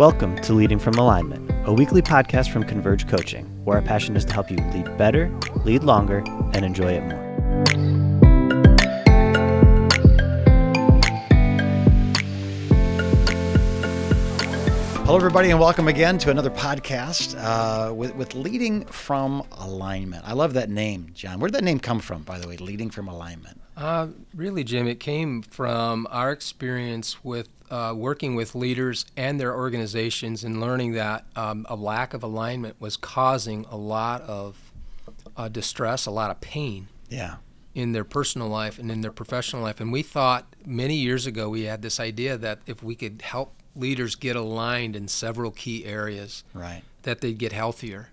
Welcome 0.00 0.36
to 0.36 0.54
Leading 0.54 0.78
from 0.78 0.94
Alignment, 0.94 1.50
a 1.66 1.72
weekly 1.74 2.00
podcast 2.00 2.50
from 2.50 2.64
Converge 2.64 3.06
Coaching, 3.06 3.44
where 3.66 3.76
our 3.76 3.82
passion 3.82 4.16
is 4.16 4.24
to 4.24 4.32
help 4.32 4.50
you 4.50 4.56
lead 4.72 4.96
better, 4.96 5.30
lead 5.66 5.84
longer, 5.84 6.24
and 6.54 6.64
enjoy 6.64 6.92
it 6.94 7.02
more. 7.02 7.29
Hello, 15.10 15.18
everybody, 15.18 15.50
and 15.50 15.58
welcome 15.58 15.88
again 15.88 16.18
to 16.18 16.30
another 16.30 16.50
podcast 16.50 17.34
uh, 17.36 17.92
with, 17.92 18.14
with 18.14 18.36
Leading 18.36 18.84
from 18.84 19.42
Alignment. 19.50 20.22
I 20.24 20.34
love 20.34 20.52
that 20.52 20.70
name, 20.70 21.10
John. 21.14 21.40
Where 21.40 21.48
did 21.48 21.56
that 21.56 21.64
name 21.64 21.80
come 21.80 21.98
from, 21.98 22.22
by 22.22 22.38
the 22.38 22.46
way, 22.46 22.56
Leading 22.58 22.90
from 22.90 23.08
Alignment? 23.08 23.60
Uh, 23.76 24.06
really, 24.36 24.62
Jim, 24.62 24.86
it 24.86 25.00
came 25.00 25.42
from 25.42 26.06
our 26.12 26.30
experience 26.30 27.24
with 27.24 27.48
uh, 27.72 27.92
working 27.96 28.36
with 28.36 28.54
leaders 28.54 29.04
and 29.16 29.40
their 29.40 29.52
organizations 29.52 30.44
and 30.44 30.60
learning 30.60 30.92
that 30.92 31.24
um, 31.34 31.66
a 31.68 31.74
lack 31.74 32.14
of 32.14 32.22
alignment 32.22 32.80
was 32.80 32.96
causing 32.96 33.66
a 33.68 33.76
lot 33.76 34.22
of 34.22 34.72
uh, 35.36 35.48
distress, 35.48 36.06
a 36.06 36.12
lot 36.12 36.30
of 36.30 36.40
pain. 36.40 36.86
Yeah. 37.08 37.38
In 37.74 37.90
their 37.90 38.04
personal 38.04 38.46
life 38.46 38.78
and 38.78 38.92
in 38.92 39.00
their 39.00 39.10
professional 39.10 39.62
life. 39.62 39.80
And 39.80 39.90
we 39.90 40.04
thought 40.04 40.54
many 40.64 40.94
years 40.94 41.26
ago 41.26 41.48
we 41.48 41.62
had 41.62 41.82
this 41.82 41.98
idea 41.98 42.38
that 42.38 42.60
if 42.64 42.80
we 42.80 42.94
could 42.94 43.22
help 43.22 43.56
leaders 43.76 44.14
get 44.14 44.36
aligned 44.36 44.96
in 44.96 45.08
several 45.08 45.50
key 45.50 45.84
areas, 45.84 46.44
right, 46.54 46.82
that 47.02 47.20
they'd 47.20 47.38
get 47.38 47.52
healthier. 47.52 48.10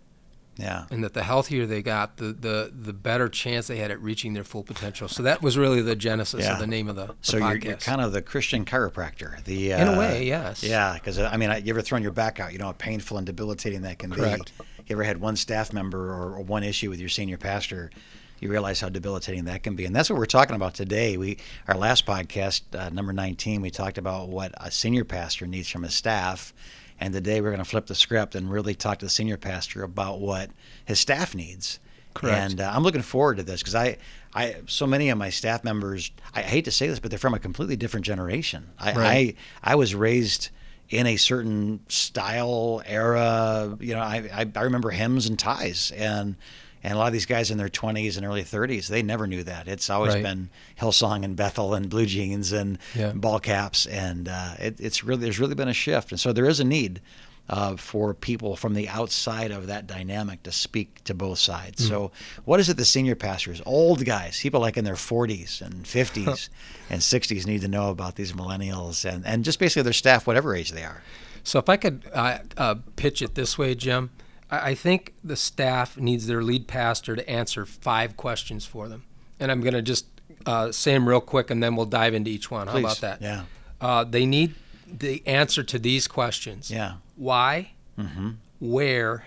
Yeah. 0.58 0.86
And 0.90 1.04
that 1.04 1.14
the 1.14 1.24
healthier 1.24 1.66
they 1.66 1.84
got, 1.84 2.18
the, 2.18 2.34
the, 2.34 2.72
the 2.76 2.94
better 2.94 3.30
chance 3.30 3.68
they 3.68 3.78
had 3.78 3.92
at 3.92 4.02
reaching 4.02 4.34
their 4.34 4.44
full 4.44 4.64
potential. 4.64 5.08
So 5.08 5.22
that 5.24 5.42
was 5.44 5.58
really 5.58 5.82
the 5.82 5.96
genesis 5.96 6.46
yeah. 6.46 6.54
of 6.54 6.60
the 6.60 6.66
name 6.66 6.88
of 6.88 6.96
the, 6.96 7.08
the 7.08 7.16
so 7.22 7.40
podcast. 7.40 7.64
You're, 7.64 7.72
you're, 7.72 7.78
kind 7.78 8.02
of 8.02 8.12
the 8.12 8.22
Christian 8.24 8.66
chiropractor. 8.66 9.44
The 9.44 9.74
uh, 9.74 9.82
in 9.82 9.88
a 9.90 10.00
way, 10.00 10.26
yes. 10.26 10.64
Yeah, 10.64 10.96
because 10.96 11.20
uh, 11.20 11.30
I 11.32 11.38
mean, 11.38 11.52
you 11.64 11.72
ever 11.72 11.82
thrown 11.82 12.02
your 12.02 12.12
back 12.12 12.40
out? 12.40 12.54
You 12.54 12.60
know 12.60 12.66
how 12.66 12.72
painful 12.72 13.18
and 13.18 13.26
debilitating 13.26 13.84
that 13.84 14.00
can 14.00 14.12
Correct. 14.12 14.58
be. 14.58 14.66
You 14.88 14.96
ever 14.96 15.04
had 15.04 15.22
one 15.22 15.36
staff 15.36 15.74
member 15.74 16.12
or, 16.12 16.36
or 16.36 16.42
one 16.42 16.64
issue 16.64 16.90
with 16.90 17.00
your 17.00 17.10
senior 17.10 17.38
pastor? 17.38 17.92
You 18.40 18.50
realize 18.50 18.82
how 18.82 18.90
debilitating 18.90 19.46
that 19.46 19.64
can 19.64 19.76
be. 19.76 19.86
And 19.86 19.96
that's 19.96 20.10
what 20.10 20.20
we're 20.20 20.26
talking 20.26 20.56
about 20.56 20.74
today. 20.74 21.18
We 21.18 21.38
our 21.68 21.76
last 21.76 22.06
podcast, 22.06 22.62
uh, 22.78 22.90
number 22.90 23.14
19, 23.14 23.62
we 23.62 23.70
talked 23.70 23.98
about 23.98 24.30
what 24.30 24.54
a 24.58 24.72
senior 24.72 25.04
pastor 25.04 25.48
needs 25.48 25.70
from 25.70 25.84
his 25.84 25.94
staff. 25.94 26.54
And 27.00 27.14
today 27.14 27.42
we're 27.42 27.52
going 27.52 27.64
to 27.64 27.70
flip 27.70 27.88
the 27.88 27.96
script 27.96 28.36
and 28.36 28.50
really 28.50 28.74
talk 28.74 29.00
to 29.00 29.06
the 29.06 29.10
senior 29.10 29.38
pastor 29.38 29.84
about 29.84 30.20
what 30.20 30.50
his 30.86 31.00
staff 31.00 31.36
needs. 31.36 31.80
Correct. 32.14 32.52
And 32.52 32.62
uh, 32.62 32.72
I'm 32.74 32.82
looking 32.82 33.04
forward 33.04 33.38
to 33.38 33.44
this 33.44 33.62
because 33.62 33.76
I, 33.76 33.98
I, 34.34 34.56
so 34.66 34.88
many 34.88 35.10
of 35.10 35.18
my 35.20 35.30
staff 35.30 35.64
members, 35.64 36.12
I, 36.34 36.42
hate 36.42 36.66
to 36.66 36.72
say 36.72 36.88
this, 36.88 37.00
but 37.00 37.12
they're 37.12 37.20
from 37.20 37.36
a 37.36 37.40
completely 37.40 37.76
different 37.76 38.08
generation. 38.08 38.70
I, 38.80 38.94
right. 38.94 39.38
I, 39.64 39.74
I 39.74 39.76
was 39.76 39.94
raised 39.94 40.50
in 40.90 41.06
a 41.06 41.18
certain 41.18 41.80
style 41.90 42.82
era. 42.86 43.78
You 43.80 43.94
know, 43.94 44.02
I, 44.02 44.30
I, 44.34 44.52
I 44.56 44.62
remember 44.64 44.90
hymns 44.90 45.28
and 45.28 45.38
ties 45.38 45.92
and 45.96 46.36
and 46.84 46.94
a 46.94 46.98
lot 46.98 47.08
of 47.08 47.14
these 47.14 47.26
guys 47.26 47.52
in 47.52 47.58
their 47.58 47.70
20s 47.70 48.18
and 48.18 48.26
early 48.26 48.44
30s, 48.44 48.88
they 48.88 49.02
never 49.02 49.28
knew 49.28 49.44
that. 49.44 49.68
It's 49.68 49.90
always 49.90 50.14
right. 50.14 50.24
been 50.24 50.50
Hillsong 50.80 51.24
and 51.24 51.36
Bethel 51.36 51.74
and 51.74 51.90
blue 51.90 52.06
jeans 52.06 52.52
and 52.52 52.78
yeah. 52.96 53.12
ball 53.14 53.40
caps, 53.40 53.86
and 53.86 54.28
uh, 54.28 54.54
it, 54.60 54.80
it's 54.80 55.04
really 55.04 55.22
there's 55.22 55.40
really 55.40 55.56
been 55.56 55.68
a 55.68 55.74
shift, 55.74 56.12
and 56.12 56.20
so 56.20 56.34
there 56.34 56.46
is 56.46 56.60
a 56.60 56.66
need. 56.66 57.02
Uh, 57.50 57.78
for 57.78 58.14
people 58.14 58.58
from 58.58 58.74
the 58.74 58.90
outside 58.90 59.52
of 59.52 59.68
that 59.68 59.88
dynamic 59.88 60.44
to 60.44 60.52
speak 60.52 61.02
to 61.06 61.14
both 61.14 61.40
sides. 61.40 61.86
Mm. 61.86 61.88
So, 61.88 62.12
what 62.44 62.60
is 62.60 62.68
it 62.68 62.76
the 62.76 62.84
senior 62.84 63.16
pastors, 63.16 63.62
old 63.66 64.04
guys, 64.04 64.38
people 64.38 64.60
like 64.60 64.76
in 64.76 64.84
their 64.84 64.96
40s 64.96 65.62
and 65.62 65.86
50s 65.86 66.50
and 66.90 67.00
60s 67.00 67.48
need 67.48 67.62
to 67.62 67.70
know 67.70 67.90
about 67.90 68.18
these 68.18 68.34
millennials 68.34 69.10
and, 69.10 69.26
and 69.26 69.46
just 69.46 69.60
basically 69.60 69.84
their 69.84 69.94
staff, 69.94 70.28
whatever 70.28 70.54
age 70.54 70.72
they 70.72 70.84
are? 70.84 71.02
So, 71.46 71.58
if 71.58 71.70
I 71.70 71.78
could 71.78 72.04
uh, 72.14 72.40
uh, 72.58 72.76
pitch 72.98 73.22
it 73.22 73.36
this 73.36 73.58
way, 73.58 73.76
Jim, 73.76 74.10
I 74.50 74.76
think 74.76 75.14
the 75.24 75.36
staff 75.36 75.98
needs 75.98 76.28
their 76.28 76.42
lead 76.42 76.68
pastor 76.68 77.16
to 77.16 77.30
answer 77.30 77.66
five 77.66 78.16
questions 78.16 78.66
for 78.66 78.88
them. 78.88 79.04
And 79.40 79.52
I'm 79.52 79.60
going 79.62 79.74
to 79.74 79.82
just 79.82 80.06
uh, 80.46 80.72
say 80.72 80.94
them 80.94 81.08
real 81.08 81.20
quick 81.22 81.50
and 81.52 81.62
then 81.62 81.76
we'll 81.76 81.86
dive 81.86 82.14
into 82.14 82.32
each 82.32 82.50
one. 82.50 82.68
How 82.68 82.78
about 82.78 83.02
that? 83.02 83.22
Yeah. 83.22 83.44
Uh, 83.82 84.04
they 84.06 84.26
need 84.26 84.56
the 84.88 85.22
answer 85.28 85.64
to 85.64 85.78
these 85.78 86.08
questions 86.08 86.72
Yeah. 86.72 86.94
why, 87.18 87.72
Mm-hmm. 88.00 88.30
where, 88.60 89.26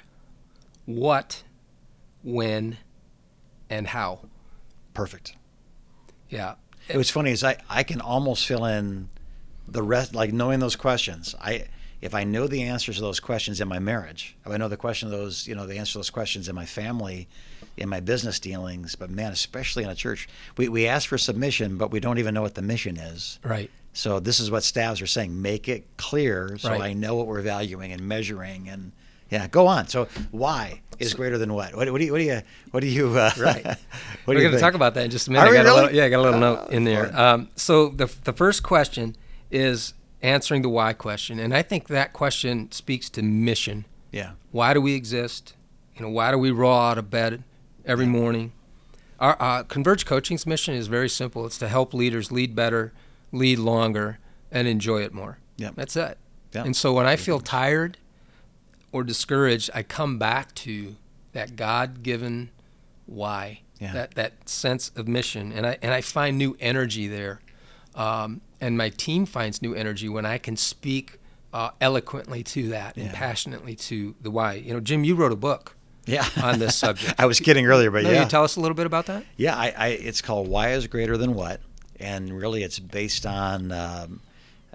what, 0.86 1.42
when, 2.22 2.78
and 3.68 3.86
how. 3.88 4.20
Perfect. 4.94 5.36
Yeah. 6.28 6.54
It 6.88 6.96
was 6.96 7.10
funny 7.10 7.30
is 7.32 7.44
I, 7.44 7.56
I 7.68 7.82
can 7.82 8.00
almost 8.00 8.46
fill 8.46 8.64
in 8.64 9.08
the 9.68 9.82
rest 9.82 10.14
like 10.14 10.32
knowing 10.32 10.60
those 10.60 10.76
questions. 10.76 11.34
I 11.40 11.66
if 12.00 12.14
I 12.14 12.24
know 12.24 12.46
the 12.46 12.62
answers 12.62 12.96
to 12.96 13.02
those 13.02 13.20
questions 13.20 13.60
in 13.60 13.68
my 13.68 13.78
marriage, 13.78 14.36
if 14.44 14.50
I 14.52 14.56
know 14.56 14.68
the 14.68 14.76
question 14.76 15.06
of 15.08 15.12
those, 15.12 15.46
you 15.46 15.54
know, 15.54 15.66
the 15.66 15.76
answer 15.78 15.92
to 15.92 15.98
those 15.98 16.10
questions 16.10 16.48
in 16.48 16.54
my 16.54 16.64
family, 16.64 17.28
in 17.76 17.88
my 17.88 18.00
business 18.00 18.40
dealings, 18.40 18.96
but 18.96 19.10
man, 19.10 19.32
especially 19.32 19.84
in 19.84 19.90
a 19.90 19.94
church, 19.94 20.28
we, 20.56 20.68
we 20.68 20.86
ask 20.86 21.08
for 21.08 21.18
submission, 21.18 21.76
but 21.76 21.90
we 21.90 22.00
don't 22.00 22.18
even 22.18 22.34
know 22.34 22.42
what 22.42 22.54
the 22.54 22.62
mission 22.62 22.96
is. 22.96 23.38
Right. 23.44 23.70
So 23.92 24.20
this 24.20 24.38
is 24.40 24.50
what 24.50 24.62
staffs 24.62 25.02
are 25.02 25.06
saying: 25.06 25.42
make 25.42 25.68
it 25.68 25.84
clear, 25.96 26.56
so 26.58 26.70
Right. 26.70 26.80
I 26.80 26.92
know 26.92 27.16
what 27.16 27.26
we're 27.26 27.42
valuing 27.42 27.92
and 27.92 28.02
measuring, 28.06 28.68
and 28.68 28.92
yeah, 29.30 29.48
go 29.48 29.66
on. 29.66 29.88
So 29.88 30.06
why 30.30 30.80
is 31.00 31.12
greater 31.12 31.38
than 31.38 31.52
what? 31.52 31.74
What, 31.74 31.90
what 31.90 31.98
do 31.98 32.04
you? 32.04 32.12
What 32.12 32.18
do 32.18 32.24
you? 32.24 32.40
What 32.70 32.80
do 32.80 32.86
you? 32.86 33.08
Uh, 33.18 33.30
Right. 33.38 33.64
We're 34.26 34.40
going 34.40 34.52
to 34.52 34.60
talk 34.60 34.74
about 34.74 34.94
that 34.94 35.04
in 35.06 35.10
just 35.10 35.26
a 35.28 35.32
minute. 35.32 35.48
Are 35.48 35.52
I 35.52 35.56
got 35.62 35.66
a 35.66 35.74
little, 35.74 35.92
yeah, 35.92 36.04
I 36.04 36.08
got 36.08 36.20
a 36.20 36.22
little 36.22 36.36
Oh, 36.44 36.54
note 36.54 36.70
in 36.70 36.84
there. 36.84 37.14
Um, 37.18 37.48
so 37.56 37.88
the 37.88 38.06
the 38.24 38.32
first 38.32 38.62
question 38.62 39.16
is 39.50 39.92
answering 40.22 40.62
the 40.62 40.68
why 40.68 40.92
question, 40.92 41.38
and 41.38 41.54
I 41.54 41.62
think 41.62 41.88
that 41.88 42.12
question 42.12 42.70
speaks 42.72 43.08
to 43.10 43.22
mission. 43.22 43.86
Yeah. 44.12 44.32
Why 44.50 44.74
do 44.74 44.80
we 44.80 44.94
exist? 44.94 45.54
You 45.96 46.02
know, 46.02 46.10
why 46.10 46.30
do 46.30 46.38
we 46.38 46.50
roll 46.50 46.78
out 46.78 46.98
of 46.98 47.10
bed 47.10 47.44
every 47.84 48.06
morning? 48.06 48.52
Our 49.18 49.36
uh, 49.40 49.62
Converge 49.64 50.06
Coaching's 50.06 50.46
mission 50.46 50.74
is 50.74 50.86
very 50.86 51.08
simple. 51.08 51.44
It's 51.46 51.58
to 51.58 51.68
help 51.68 51.92
leaders 51.94 52.32
lead 52.32 52.54
better, 52.54 52.92
lead 53.32 53.58
longer, 53.58 54.18
and 54.50 54.66
enjoy 54.66 55.02
it 55.02 55.12
more. 55.12 55.38
Yep. 55.58 55.74
That's 55.76 55.96
it. 55.96 56.18
Yeah. 56.52 56.64
And 56.64 56.74
so 56.74 56.92
when 56.94 57.06
I 57.06 57.16
feel 57.16 57.38
tired 57.38 57.98
or 58.92 59.04
discouraged, 59.04 59.70
I 59.74 59.82
come 59.82 60.18
back 60.18 60.54
to 60.56 60.96
that 61.32 61.54
God-given 61.54 62.50
why, 63.06 63.60
Yeah. 63.78 63.92
that 63.92 64.14
that 64.14 64.48
sense 64.48 64.90
of 64.96 65.06
mission, 65.06 65.52
and 65.52 65.66
I 65.66 65.78
and 65.82 65.92
I 65.92 66.00
find 66.00 66.36
new 66.38 66.56
energy 66.60 67.06
there, 67.06 67.40
um, 67.94 68.40
and 68.60 68.76
my 68.76 68.90
team 68.90 69.26
finds 69.26 69.62
new 69.62 69.74
energy 69.74 70.08
when 70.08 70.26
I 70.26 70.38
can 70.38 70.56
speak 70.56 71.18
uh, 71.52 71.70
eloquently 71.80 72.42
to 72.44 72.68
that 72.70 72.96
and 72.96 73.10
passionately 73.12 73.74
to 73.74 74.14
the 74.20 74.30
why. 74.30 74.54
You 74.54 74.72
know, 74.74 74.80
Jim, 74.80 75.02
you 75.04 75.14
wrote 75.16 75.32
a 75.32 75.36
book 75.36 75.74
Yeah. 76.06 76.26
on 76.42 76.58
this 76.60 76.76
subject. 76.76 77.14
I 77.18 77.26
was 77.26 77.40
kidding 77.40 77.66
earlier, 77.66 77.90
but 77.90 78.04
No, 78.04 78.10
yeah. 78.10 78.22
you 78.22 78.28
tell 78.28 78.44
us 78.44 78.56
a 78.56 78.60
little 78.60 78.74
bit 78.76 78.86
about 78.86 79.06
that. 79.06 79.24
Yeah, 79.36 79.56
I, 79.56 79.74
I, 79.76 79.86
it's 79.88 80.22
called 80.22 80.46
Why 80.48 80.70
is 80.72 80.86
Greater 80.86 81.16
Than 81.16 81.34
What, 81.34 81.60
and 81.98 82.32
really 82.32 82.62
it's 82.62 82.78
based 82.78 83.26
on 83.26 83.72
um, 83.72 84.20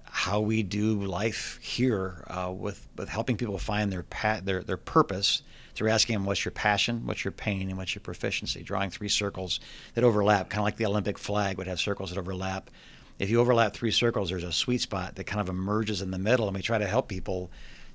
how 0.03 0.41
we 0.41 0.63
do 0.63 1.01
life 1.03 1.59
here 1.61 2.23
uh, 2.27 2.51
with 2.51 2.85
with 2.97 3.09
helping 3.09 3.37
people 3.37 3.57
find 3.57 3.91
their 3.91 4.03
pa- 4.03 4.41
their 4.43 4.61
their 4.63 4.77
purpose. 4.77 5.41
So 5.75 5.83
we're 5.83 5.91
asking 5.91 6.13
them, 6.15 6.25
what's 6.25 6.45
your 6.45 6.53
passion, 6.53 7.05
what's 7.05 7.25
your 7.25 7.33
pain, 7.33 7.67
and 7.67 7.77
what's 7.77 7.93
your 7.95 8.01
proficiency? 8.01 8.63
Drawing 8.63 8.89
three 8.91 9.09
circles 9.09 9.59
that 9.93 10.05
overlap, 10.05 10.49
kind 10.49 10.59
of 10.61 10.63
like 10.63 10.77
the 10.77 10.85
Olympic 10.85 11.17
flag 11.17 11.57
would 11.57 11.67
have 11.67 11.81
circles 11.81 12.11
that 12.11 12.17
overlap. 12.17 12.69
If 13.17 13.29
you 13.29 13.39
overlap 13.39 13.73
three 13.73 13.91
circles, 13.91 14.29
there's 14.29 14.43
a 14.43 14.51
sweet 14.51 14.81
spot 14.81 15.15
that 15.15 15.23
kind 15.23 15.41
of 15.41 15.49
emerges 15.49 16.01
in 16.01 16.11
the 16.11 16.19
middle, 16.19 16.47
and 16.47 16.55
we 16.55 16.61
try 16.61 16.77
to 16.77 16.87
help 16.87 17.07
people, 17.07 17.49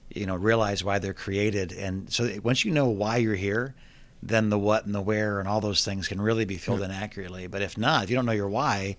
you 0.09 0.27
know, 0.27 0.35
realize 0.35 0.83
why 0.83 0.99
they're 0.99 1.15
created. 1.15 1.73
And 1.73 2.11
so 2.13 2.31
once 2.43 2.65
you 2.65 2.73
know 2.73 2.89
why 2.89 3.19
you're 3.19 3.35
here, 3.35 3.75
then 4.23 4.51
the 4.51 4.59
what 4.59 4.87
and 4.87 4.95
the 4.95 5.01
where 5.01 5.39
and 5.39 5.49
all 5.49 5.61
those 5.61 5.85
things 5.85 6.09
can 6.09 6.21
really 6.21 6.45
be 6.45 6.57
filled 6.57 6.83
in 6.83 6.91
accurately. 6.91 7.47
But 7.47 7.63
if 7.63 7.77
not, 7.77 8.05
if 8.05 8.11
you 8.11 8.17
don't 8.17 8.27
know 8.27 8.33
your 8.33 8.49
why, 8.49 8.97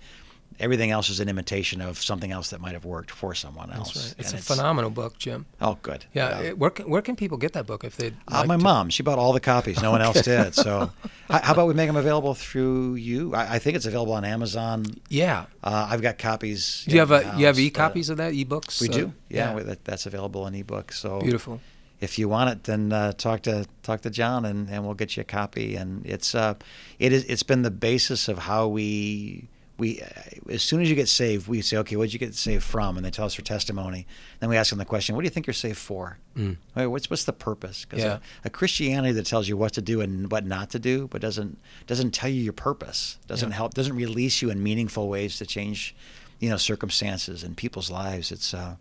everything 0.60 0.92
else 0.92 1.10
is 1.10 1.20
an 1.20 1.30
imitation 1.30 1.82
of 1.82 2.02
something 2.02 2.32
else 2.32 2.50
that 2.52 2.62
might 2.62 2.74
have 2.74 2.86
worked 2.86 3.12
for 3.12 3.34
someone 3.34 3.72
else. 3.72 3.94
That's 3.94 4.06
right. 4.08 4.16
It's 4.20 4.32
And 4.32 4.40
a 4.40 4.44
phenomenal 4.44 4.90
book, 4.92 5.18
Jim. 5.18 5.46
Oh, 5.60 5.78
good. 5.82 6.06
Yeah. 6.14 6.40
it- 6.42 6.58
where 6.58 6.70
can, 6.70 6.90
where 6.90 7.02
can 7.02 7.16
people 7.16 7.38
get 7.38 7.54
that 7.54 7.66
book 7.66 7.84
if 7.84 7.98
they? 7.98 8.14
Uh, 8.28 8.44
my 8.46 8.58
mom, 8.58 8.90
she 8.90 9.04
bought 9.04 9.18
all 9.20 9.34
the 9.34 9.40
copies. 9.40 9.82
No 9.82 9.92
one 9.92 10.02
else 10.02 10.22
did. 10.22 10.54
So, 10.56 10.92
how, 11.30 11.54
about 11.54 11.68
we 11.68 11.74
make 11.74 11.88
them 11.88 11.96
available 11.96 12.34
through 12.36 12.96
you? 12.96 13.34
I, 13.34 13.56
I 13.56 13.60
think 13.60 13.76
it's 13.76 13.86
available 13.86 14.14
on 14.14 14.26
Amazon. 14.26 14.86
Yeah. 15.10 15.46
Uh, 15.64 15.88
I've 15.90 16.02
got 16.02 16.18
copies. 16.18 16.86
Do 16.88 16.94
you 16.94 17.00
have 17.00 17.12
a 17.12 17.34
you 17.38 17.46
have 17.48 17.58
uh, 17.58 17.62
e 17.62 17.70
copies 17.70 18.10
of 18.10 18.18
that 18.18 18.34
ebooks? 18.34 18.82
We 18.82 18.90
Uh, 18.90 18.92
do. 18.94 19.14
Yeah, 19.30 19.56
we- 19.56 19.64
that, 19.64 19.86
that's 19.86 20.06
available 20.06 20.46
in 20.48 20.56
ebook. 20.56 20.92
So 20.92 21.20
Beautiful. 21.22 21.60
if 22.02 22.20
you 22.20 22.28
want 22.30 22.50
it, 22.50 22.64
then 22.66 22.92
uh, 22.92 23.14
talk 23.14 23.42
to 23.44 23.66
talk 23.84 24.02
to 24.02 24.10
John, 24.10 24.46
and, 24.46 24.70
and 24.70 24.84
we'll 24.86 24.94
get 24.96 25.16
you 25.16 25.22
a 25.22 25.24
copy. 25.24 25.76
And 25.76 26.06
it's 26.06 26.36
uh, 26.36 26.56
it 27.00 27.14
is 27.14 27.24
it's 27.26 27.44
been 27.44 27.62
the 27.62 27.72
basis 27.72 28.28
of 28.28 28.38
how 28.40 28.68
we 28.68 29.48
we 29.82 30.02
uh, 30.02 30.52
as 30.54 30.62
soon 30.64 30.80
as 30.82 30.90
you 30.90 30.96
get 30.96 31.10
saved, 31.10 31.48
we 31.48 31.62
say, 31.62 31.76
okay, 31.78 31.96
what 31.96 32.06
did 32.06 32.14
you 32.14 32.20
get 32.20 32.36
saved 32.36 32.64
from? 32.64 32.96
And 32.98 33.06
they 33.06 33.12
tell 33.12 33.26
us 33.26 33.36
their 33.36 33.44
testimony. 33.44 34.06
Then 34.40 34.50
we 34.50 34.56
ask 34.58 34.70
them 34.70 34.80
the 34.80 34.86
question, 34.86 35.16
what 35.16 35.22
do 35.24 35.26
you 35.26 35.30
think 35.36 35.48
you're 35.48 35.54
saved 35.68 35.78
for? 35.80 36.18
Mm. 36.38 36.58
What's 36.90 37.10
what's 37.10 37.26
the 37.26 37.34
purpose? 37.34 37.84
Because 37.86 38.04
Yeah. 38.04 38.20
a, 38.44 38.48
a 38.48 38.50
Christianity 38.50 39.14
that 39.14 39.26
tells 39.26 39.50
you 39.50 39.58
what 39.58 39.74
to 39.74 39.82
do 39.82 40.00
and 40.02 40.32
what 40.32 40.46
not 40.46 40.70
to 40.72 40.80
do, 40.80 41.08
but 41.08 41.20
doesn't 41.22 41.58
doesn't 41.88 42.12
tell 42.12 42.30
you 42.30 42.42
your 42.44 42.54
purpose, 42.54 43.18
doesn't 43.28 43.50
Yeah. 43.50 43.56
help, 43.56 43.74
doesn't 43.74 43.96
release 43.96 44.42
you 44.42 44.50
in 44.52 44.62
meaningful 44.64 45.10
ways 45.10 45.38
to 45.40 45.46
change, 45.46 45.96
you 46.40 46.50
know, 46.50 46.58
circumstances 46.58 47.44
and 47.44 47.58
people's 47.58 47.90
lives. 47.92 48.32
It's 48.32 48.54
uh, 48.54 48.76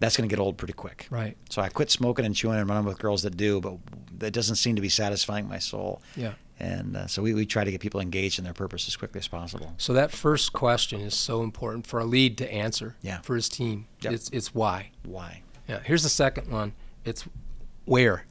that's 0.00 0.16
going 0.16 0.28
to 0.28 0.32
get 0.36 0.40
old 0.40 0.56
pretty 0.56 0.72
quick. 0.74 1.06
Right. 1.10 1.36
So 1.50 1.62
I 1.62 1.68
quit 1.68 1.90
smoking 1.90 2.24
and 2.24 2.34
chewing 2.34 2.58
and 2.58 2.68
running 2.68 2.84
with 2.84 2.98
girls 2.98 3.22
that 3.22 3.36
do, 3.36 3.60
but 3.60 3.74
that 4.18 4.32
doesn't 4.32 4.56
seem 4.56 4.74
to 4.76 4.82
be 4.82 4.88
satisfying 4.88 5.48
my 5.48 5.58
soul. 5.60 6.02
Yeah. 6.16 6.34
And 6.60 6.96
uh, 6.96 7.06
so 7.08 7.20
we, 7.22 7.34
we 7.34 7.46
try 7.46 7.64
to 7.64 7.70
get 7.70 7.80
people 7.80 8.00
engaged 8.00 8.38
in 8.38 8.44
their 8.44 8.54
purpose 8.54 8.86
as 8.86 8.96
quickly 8.96 9.18
as 9.18 9.26
possible. 9.26 9.74
So 9.76 9.92
that 9.94 10.12
first 10.12 10.52
question 10.52 11.00
is 11.00 11.12
so 11.14 11.42
important 11.42 11.86
for 11.86 11.98
a 11.98 12.04
lead 12.04 12.38
to 12.38 12.52
answer 12.52 12.94
Yeah. 13.02 13.20
for 13.22 13.34
his 13.34 13.48
team. 13.48 13.86
Yep. 14.02 14.12
It's 14.12 14.28
it's 14.30 14.54
why. 14.54 14.90
Why? 15.04 15.42
Yeah. 15.68 15.80
Here's 15.82 16.04
the 16.04 16.08
second 16.08 16.50
one. 16.52 16.72
It's 17.04 17.24
where. 17.86 18.24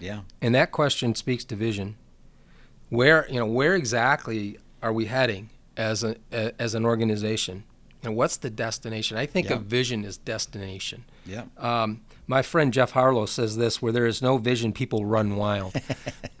Yeah. 0.00 0.22
And 0.42 0.54
that 0.54 0.72
question 0.72 1.14
speaks 1.14 1.44
to 1.44 1.56
vision. 1.56 1.96
Where 2.88 3.26
you 3.30 3.38
know 3.38 3.46
where 3.46 3.76
exactly 3.76 4.58
are 4.82 4.92
we 4.92 5.04
heading 5.06 5.50
as 5.76 6.02
a, 6.02 6.16
a 6.32 6.52
as 6.60 6.74
an 6.74 6.84
organization? 6.84 7.62
And 8.02 8.16
what's 8.16 8.38
the 8.38 8.50
destination? 8.50 9.16
I 9.16 9.26
think 9.26 9.48
Yeah. 9.48 9.56
of 9.56 9.62
vision 9.64 10.04
as 10.04 10.16
destination. 10.16 11.04
Yeah. 11.26 11.44
Um, 11.58 12.00
my 12.30 12.42
friend 12.42 12.72
Jeff 12.72 12.92
Harlow 12.92 13.26
says 13.26 13.56
this: 13.56 13.82
"Where 13.82 13.92
there 13.92 14.06
is 14.06 14.22
no 14.22 14.38
vision, 14.38 14.72
people 14.72 15.04
run 15.04 15.36
wild." 15.36 15.74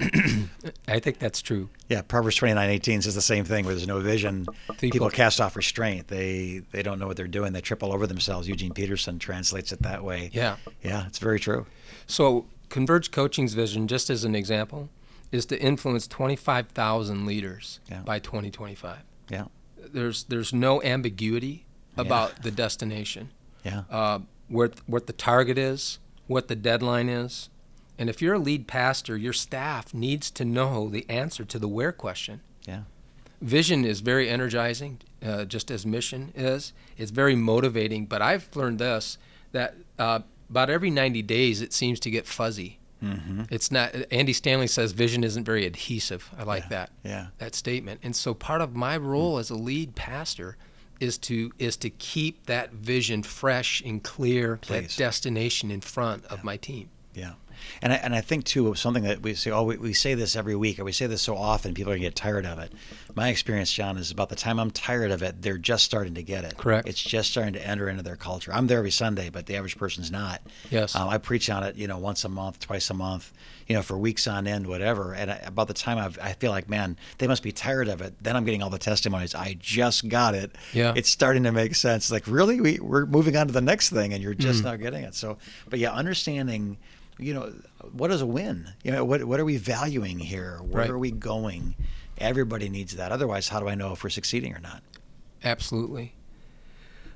I 0.88 0.98
think 1.00 1.18
that's 1.18 1.42
true. 1.42 1.68
Yeah, 1.88 2.02
Proverbs 2.02 2.36
twenty 2.36 2.54
nine 2.54 2.70
eighteen 2.70 3.02
says 3.02 3.14
the 3.14 3.20
same 3.20 3.44
thing. 3.44 3.64
Where 3.64 3.74
there's 3.74 3.86
no 3.88 4.00
vision, 4.00 4.46
people, 4.78 4.90
People- 4.90 5.10
cast 5.10 5.40
off 5.40 5.56
restraint. 5.56 6.08
They 6.08 6.62
they 6.70 6.82
don't 6.82 6.98
know 6.98 7.06
what 7.08 7.16
they're 7.16 7.26
doing. 7.28 7.52
They 7.52 7.60
trip 7.60 7.82
all 7.82 7.92
over 7.92 8.06
themselves. 8.06 8.48
Eugene 8.48 8.72
Peterson 8.72 9.18
translates 9.18 9.72
it 9.72 9.82
that 9.82 10.04
way. 10.04 10.30
Yeah. 10.32 10.56
Yeah, 10.82 11.06
it's 11.06 11.18
very 11.18 11.40
true. 11.40 11.66
So, 12.06 12.46
Converge 12.68 13.10
Coaching's 13.10 13.54
vision, 13.54 13.88
just 13.88 14.10
as 14.10 14.24
an 14.24 14.34
example, 14.34 14.88
is 15.32 15.44
to 15.46 15.60
influence 15.60 16.06
25,000 16.06 17.26
leaders 17.26 17.80
Yeah. 17.90 18.00
by 18.02 18.18
2025. 18.20 18.98
Yeah. 19.28 19.44
There's 19.92 20.24
there's 20.24 20.52
no 20.52 20.80
ambiguity 20.82 21.66
about 21.96 22.42
the 22.42 22.50
destination, 22.50 23.30
Yeah. 23.64 23.82
uh, 23.90 24.20
where 24.50 24.70
what 24.86 25.06
the 25.06 25.12
target 25.14 25.56
is, 25.56 25.98
what 26.26 26.48
the 26.48 26.56
deadline 26.56 27.08
is, 27.08 27.48
and 27.98 28.10
if 28.10 28.20
you're 28.20 28.34
a 28.34 28.38
lead 28.38 28.66
pastor, 28.66 29.16
your 29.16 29.32
staff 29.32 29.92
needs 29.94 30.30
to 30.32 30.44
know 30.44 30.88
the 30.88 31.04
answer 31.08 31.44
to 31.44 31.58
the 31.58 31.68
where 31.68 31.92
question. 31.92 32.40
Yeah. 32.66 32.82
Vision 33.42 33.84
is 33.84 34.00
very 34.00 34.28
energizing, 34.28 34.98
uh, 35.24 35.44
just 35.44 35.70
as 35.70 35.86
mission 35.86 36.32
is. 36.34 36.72
It's 36.98 37.10
very 37.10 37.34
motivating. 37.36 38.06
But 38.06 38.20
I've 38.22 38.48
learned 38.54 38.78
this 38.78 39.16
that 39.52 39.74
uh, 39.98 40.20
about 40.50 40.68
every 40.70 40.90
90 40.90 41.22
days 41.22 41.60
it 41.62 41.72
seems 41.72 42.00
to 42.00 42.10
get 42.10 42.26
fuzzy. 42.26 42.78
Mm-hmm. 43.02 43.44
It's 43.50 43.70
not. 43.70 43.94
Andy 44.10 44.32
Stanley 44.34 44.66
says 44.66 44.92
vision 44.92 45.24
isn't 45.24 45.44
very 45.44 45.64
adhesive. 45.64 46.30
I 46.38 46.42
like 46.44 46.68
that 46.68 46.90
Yeah. 47.02 47.28
that 47.38 47.54
statement. 47.54 48.00
And 48.02 48.14
so 48.14 48.34
part 48.34 48.60
of 48.60 48.74
my 48.76 48.96
role 48.98 49.34
Hmm. 49.36 49.40
as 49.40 49.48
a 49.50 49.54
lead 49.56 49.94
pastor 49.94 50.56
is 51.00 51.18
to 51.18 51.50
is 51.58 51.76
to 51.78 51.90
keep 51.90 52.46
that 52.46 52.72
vision 52.72 53.22
fresh 53.22 53.82
and 53.84 54.02
clear, 54.02 54.60
that 54.68 54.94
destination 54.96 55.70
in 55.70 55.80
front 55.80 56.24
of 56.26 56.44
my 56.44 56.56
team. 56.56 56.90
Yeah. 57.14 57.32
And 57.82 57.92
I, 57.92 57.96
and 57.96 58.14
I 58.14 58.20
think 58.20 58.44
too 58.44 58.68
of 58.68 58.78
something 58.78 59.02
that 59.04 59.22
we 59.22 59.34
say 59.34 59.50
oh 59.50 59.62
we, 59.64 59.76
we 59.76 59.92
say 59.92 60.14
this 60.14 60.36
every 60.36 60.56
week 60.56 60.78
or 60.78 60.84
we 60.84 60.92
say 60.92 61.06
this 61.06 61.22
so 61.22 61.36
often 61.36 61.74
people 61.74 61.92
are 61.92 61.96
gonna 61.96 62.04
get 62.06 62.16
tired 62.16 62.46
of 62.46 62.58
it. 62.58 62.72
My 63.14 63.28
experience, 63.28 63.72
John, 63.72 63.96
is 63.96 64.10
about 64.10 64.28
the 64.28 64.36
time 64.36 64.58
I'm 64.60 64.70
tired 64.70 65.10
of 65.10 65.22
it, 65.22 65.42
they're 65.42 65.58
just 65.58 65.84
starting 65.84 66.14
to 66.14 66.22
get 66.22 66.44
it. 66.44 66.56
Correct. 66.56 66.88
It's 66.88 67.02
just 67.02 67.30
starting 67.30 67.54
to 67.54 67.66
enter 67.66 67.88
into 67.88 68.02
their 68.02 68.16
culture. 68.16 68.52
I'm 68.54 68.66
there 68.68 68.78
every 68.78 68.90
Sunday, 68.92 69.30
but 69.30 69.46
the 69.46 69.56
average 69.56 69.76
person's 69.76 70.10
not. 70.10 70.40
Yes. 70.70 70.94
Um, 70.94 71.08
I 71.08 71.18
preach 71.18 71.50
on 71.50 71.62
it, 71.64 71.76
you 71.76 71.86
know, 71.88 71.98
once 71.98 72.24
a 72.24 72.28
month, 72.28 72.60
twice 72.60 72.88
a 72.90 72.94
month, 72.94 73.32
you 73.66 73.74
know, 73.74 73.82
for 73.82 73.98
weeks 73.98 74.26
on 74.28 74.46
end, 74.46 74.66
whatever. 74.66 75.12
And 75.12 75.30
I, 75.32 75.36
about 75.44 75.66
the 75.68 75.74
time 75.74 75.98
I've, 75.98 76.18
I 76.20 76.32
feel 76.34 76.50
like, 76.52 76.68
man, 76.68 76.96
they 77.18 77.26
must 77.26 77.42
be 77.42 77.50
tired 77.52 77.88
of 77.88 78.00
it. 78.00 78.14
Then 78.22 78.36
I'm 78.36 78.44
getting 78.44 78.62
all 78.62 78.70
the 78.70 78.78
testimonies. 78.78 79.34
I 79.34 79.56
just 79.58 80.08
got 80.08 80.34
it. 80.36 80.54
Yeah. 80.72 80.92
It's 80.96 81.10
starting 81.10 81.42
to 81.44 81.52
make 81.52 81.74
sense. 81.74 82.10
Like, 82.12 82.26
really, 82.28 82.60
we 82.60 82.78
we're 82.80 83.06
moving 83.06 83.36
on 83.36 83.48
to 83.48 83.52
the 83.52 83.60
next 83.60 83.90
thing, 83.90 84.12
and 84.12 84.22
you're 84.22 84.34
Mm. 84.34 84.38
just 84.38 84.62
now 84.64 84.76
getting 84.76 85.02
it. 85.02 85.14
So, 85.16 85.38
but 85.68 85.78
yeah, 85.80 85.92
understanding, 85.92 86.78
you 87.20 87.34
know, 87.34 87.52
what 87.92 88.10
is 88.10 88.20
a 88.22 88.26
win? 88.26 88.72
You 88.82 88.92
know, 88.92 89.04
what 89.04 89.24
what 89.24 89.38
are 89.40 89.44
we 89.44 89.56
valuing 89.56 90.18
here? 90.18 90.58
Where 90.62 90.82
Right. 90.82 90.90
are 90.90 90.98
we 90.98 91.10
going? 91.10 91.74
Everybody 92.18 92.68
needs 92.68 92.96
that. 92.96 93.12
Otherwise, 93.12 93.48
how 93.48 93.60
do 93.60 93.68
I 93.68 93.74
know 93.74 93.92
if 93.92 94.02
we're 94.04 94.10
succeeding 94.10 94.54
or 94.54 94.60
not? 94.60 94.82
Absolutely. 95.42 96.14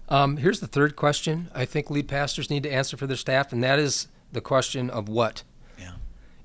Um, 0.08 0.36
here's 0.36 0.60
the 0.60 0.66
third 0.66 0.96
question 0.96 1.50
I 1.54 1.64
think 1.64 1.90
lead 1.90 2.08
pastors 2.08 2.50
need 2.50 2.62
to 2.64 2.72
answer 2.72 2.96
for 2.96 3.06
their 3.06 3.16
staff, 3.16 3.52
and 3.52 3.62
that 3.62 3.78
is 3.78 4.08
the 4.32 4.40
question 4.40 4.90
of 4.90 5.08
what. 5.08 5.42
Yeah. 5.78 5.92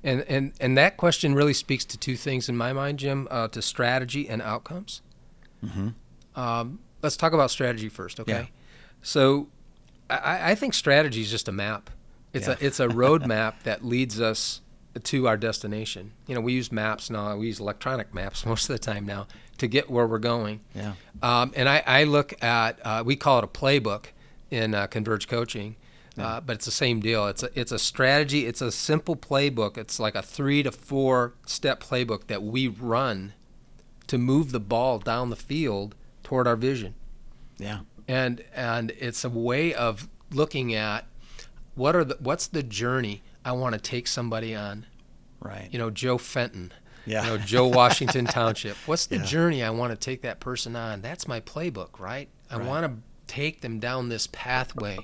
And 0.02 0.22
and 0.28 0.52
and 0.60 0.76
that 0.78 0.96
question 0.96 1.34
really 1.34 1.54
speaks 1.54 1.84
to 1.86 1.98
two 1.98 2.16
things 2.16 2.48
in 2.48 2.56
my 2.56 2.72
mind, 2.72 2.98
Jim: 2.98 3.28
uh, 3.30 3.48
to 3.48 3.60
strategy 3.62 4.28
and 4.28 4.40
outcomes. 4.42 5.02
Mm-hmm. 5.64 5.88
Um, 6.40 6.78
let's 7.02 7.16
talk 7.16 7.32
about 7.32 7.50
strategy 7.50 7.88
first, 7.88 8.18
okay? 8.20 8.32
Yeah. 8.32 8.46
So, 9.02 9.48
I, 10.08 10.52
I 10.52 10.54
think 10.54 10.72
strategy 10.74 11.20
is 11.20 11.30
just 11.30 11.48
a 11.48 11.52
map. 11.52 11.90
It's 12.32 12.46
Yeah. 12.46 12.56
a 12.60 12.64
it's 12.66 12.80
a 12.80 12.88
roadmap 12.88 13.62
that 13.64 13.84
leads 13.84 14.20
us 14.20 14.60
to 15.04 15.28
our 15.28 15.36
destination. 15.36 16.12
You 16.26 16.34
know, 16.34 16.40
we 16.40 16.52
use 16.52 16.72
maps 16.72 17.10
now. 17.10 17.36
We 17.36 17.46
use 17.46 17.60
electronic 17.60 18.12
maps 18.14 18.44
most 18.52 18.68
of 18.68 18.74
the 18.74 18.78
time 18.78 19.06
now 19.06 19.26
to 19.58 19.66
get 19.68 19.90
where 19.90 20.06
we're 20.06 20.18
going. 20.18 20.60
Yeah. 20.74 20.94
Um, 21.22 21.52
and 21.54 21.68
I, 21.68 21.82
I 21.86 22.04
look 22.04 22.42
at 22.42 22.84
uh, 22.84 23.02
we 23.04 23.16
call 23.16 23.38
it 23.38 23.44
a 23.44 23.48
playbook 23.48 24.06
in 24.50 24.74
uh, 24.74 24.86
Converge 24.88 25.28
Coaching, 25.28 25.76
uh, 26.18 26.40
but 26.40 26.54
it's 26.56 26.64
the 26.64 26.70
same 26.72 27.00
deal. 27.00 27.26
It's 27.28 27.42
a 27.42 27.50
it's 27.58 27.72
a 27.72 27.78
strategy. 27.78 28.46
It's 28.46 28.60
a 28.62 28.72
simple 28.72 29.16
playbook. 29.16 29.78
It's 29.78 29.98
like 30.00 30.14
a 30.14 30.22
three 30.22 30.62
to 30.62 30.72
four 30.72 31.34
step 31.46 31.82
playbook 31.82 32.26
that 32.28 32.42
we 32.42 32.66
run 32.68 33.32
to 34.08 34.18
move 34.18 34.50
the 34.50 34.60
ball 34.60 34.98
down 34.98 35.30
the 35.30 35.36
field 35.36 35.94
toward 36.24 36.46
our 36.48 36.56
vision. 36.56 36.94
Yeah. 37.58 37.80
And 38.08 38.42
and 38.54 38.90
it's 38.98 39.24
a 39.24 39.30
way 39.30 39.72
of 39.72 40.08
looking 40.32 40.74
at 40.74 41.06
what 41.74 41.94
are 41.96 42.04
the 42.04 42.16
what's 42.20 42.46
the 42.46 42.62
journey 42.62 43.22
I 43.44 43.52
want 43.52 43.74
to 43.74 43.80
take 43.80 44.06
somebody 44.06 44.54
on. 44.54 44.86
Right. 45.40 45.68
You 45.70 45.78
know, 45.78 45.90
Joe 45.90 46.18
Fenton. 46.18 46.72
Yeah. 47.06 47.24
You 47.24 47.30
know, 47.30 47.38
Joe 47.38 47.66
Washington 47.68 48.24
Township. 48.26 48.76
What's 48.86 49.06
the 49.06 49.16
Yeah. 49.16 49.24
journey 49.24 49.62
I 49.64 49.70
want 49.70 49.92
to 49.92 49.96
take 49.96 50.20
that 50.22 50.38
person 50.40 50.76
on? 50.76 51.00
That's 51.00 51.26
my 51.26 51.40
playbook, 51.40 51.98
right? 51.98 52.28
I 52.50 52.58
Right. 52.58 52.66
want 52.66 52.86
to 52.86 53.02
take 53.32 53.62
them 53.62 53.78
down 53.78 54.08
this 54.10 54.26
pathway. 54.30 54.98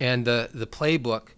And 0.00 0.26
the 0.26 0.50
the 0.52 0.66
playbook 0.66 1.28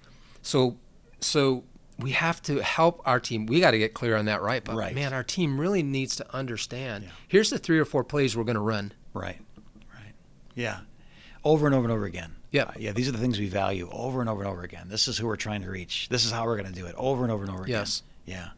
so 0.42 0.76
so 1.20 1.64
we 1.98 2.10
have 2.10 2.42
to 2.42 2.58
help 2.62 3.00
our 3.06 3.18
team. 3.20 3.46
We 3.46 3.60
got 3.60 3.70
to 3.70 3.78
get 3.78 3.94
clear 3.94 4.16
on 4.16 4.26
that, 4.26 4.42
right? 4.42 4.62
But 4.62 4.74
Right. 4.76 4.94
man, 4.94 5.14
our 5.14 5.22
team 5.22 5.58
really 5.58 5.82
needs 5.82 6.14
to 6.16 6.34
understand. 6.34 7.04
Yeah. 7.04 7.10
Here's 7.28 7.48
the 7.50 7.58
three 7.58 7.78
or 7.78 7.84
four 7.86 8.04
plays 8.04 8.36
we're 8.36 8.44
going 8.44 8.54
to 8.56 8.60
run. 8.60 8.92
Right. 9.14 9.40
Right. 9.94 10.12
Yeah. 10.54 10.80
Over 11.42 11.64
and 11.66 11.74
over 11.74 11.84
and 11.84 11.92
over 11.92 12.04
again. 12.04 12.35
Yep. 12.52 12.68
Uh, 12.68 12.72
yeah. 12.78 12.92
These 12.92 13.08
are 13.08 13.12
the 13.12 13.18
things 13.18 13.38
we 13.38 13.48
value 13.48 13.88
over 13.92 14.20
and 14.20 14.30
over 14.30 14.42
and 14.42 14.50
over 14.50 14.62
again. 14.62 14.88
This 14.88 15.08
is 15.08 15.18
who 15.18 15.26
we're 15.26 15.36
trying 15.36 15.62
to 15.62 15.70
reach. 15.70 16.08
This 16.08 16.24
is 16.24 16.32
how 16.32 16.44
we're 16.46 16.56
going 16.56 16.72
to 16.72 16.78
do 16.78 16.86
it 16.86 16.94
over 16.96 17.22
and 17.22 17.32
over 17.32 17.44
and 17.44 17.52
over 17.52 17.64
again. 17.64 17.80
Yes. 17.80 18.02
Yeah. 18.24 18.48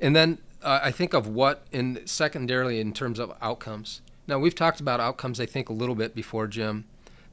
And 0.00 0.14
then 0.14 0.38
uh, 0.62 0.80
I 0.82 0.90
think 0.90 1.14
of 1.14 1.26
what, 1.26 1.66
in 1.72 2.06
secondarily, 2.06 2.80
in 2.80 2.92
terms 2.92 3.18
of 3.18 3.32
outcomes. 3.40 4.02
Now 4.26 4.38
we've 4.38 4.54
talked 4.54 4.80
about 4.80 5.00
outcomes, 5.00 5.40
I 5.40 5.46
think, 5.46 5.68
a 5.68 5.72
little 5.72 5.94
bit 5.94 6.14
before, 6.14 6.46
Jim, 6.46 6.84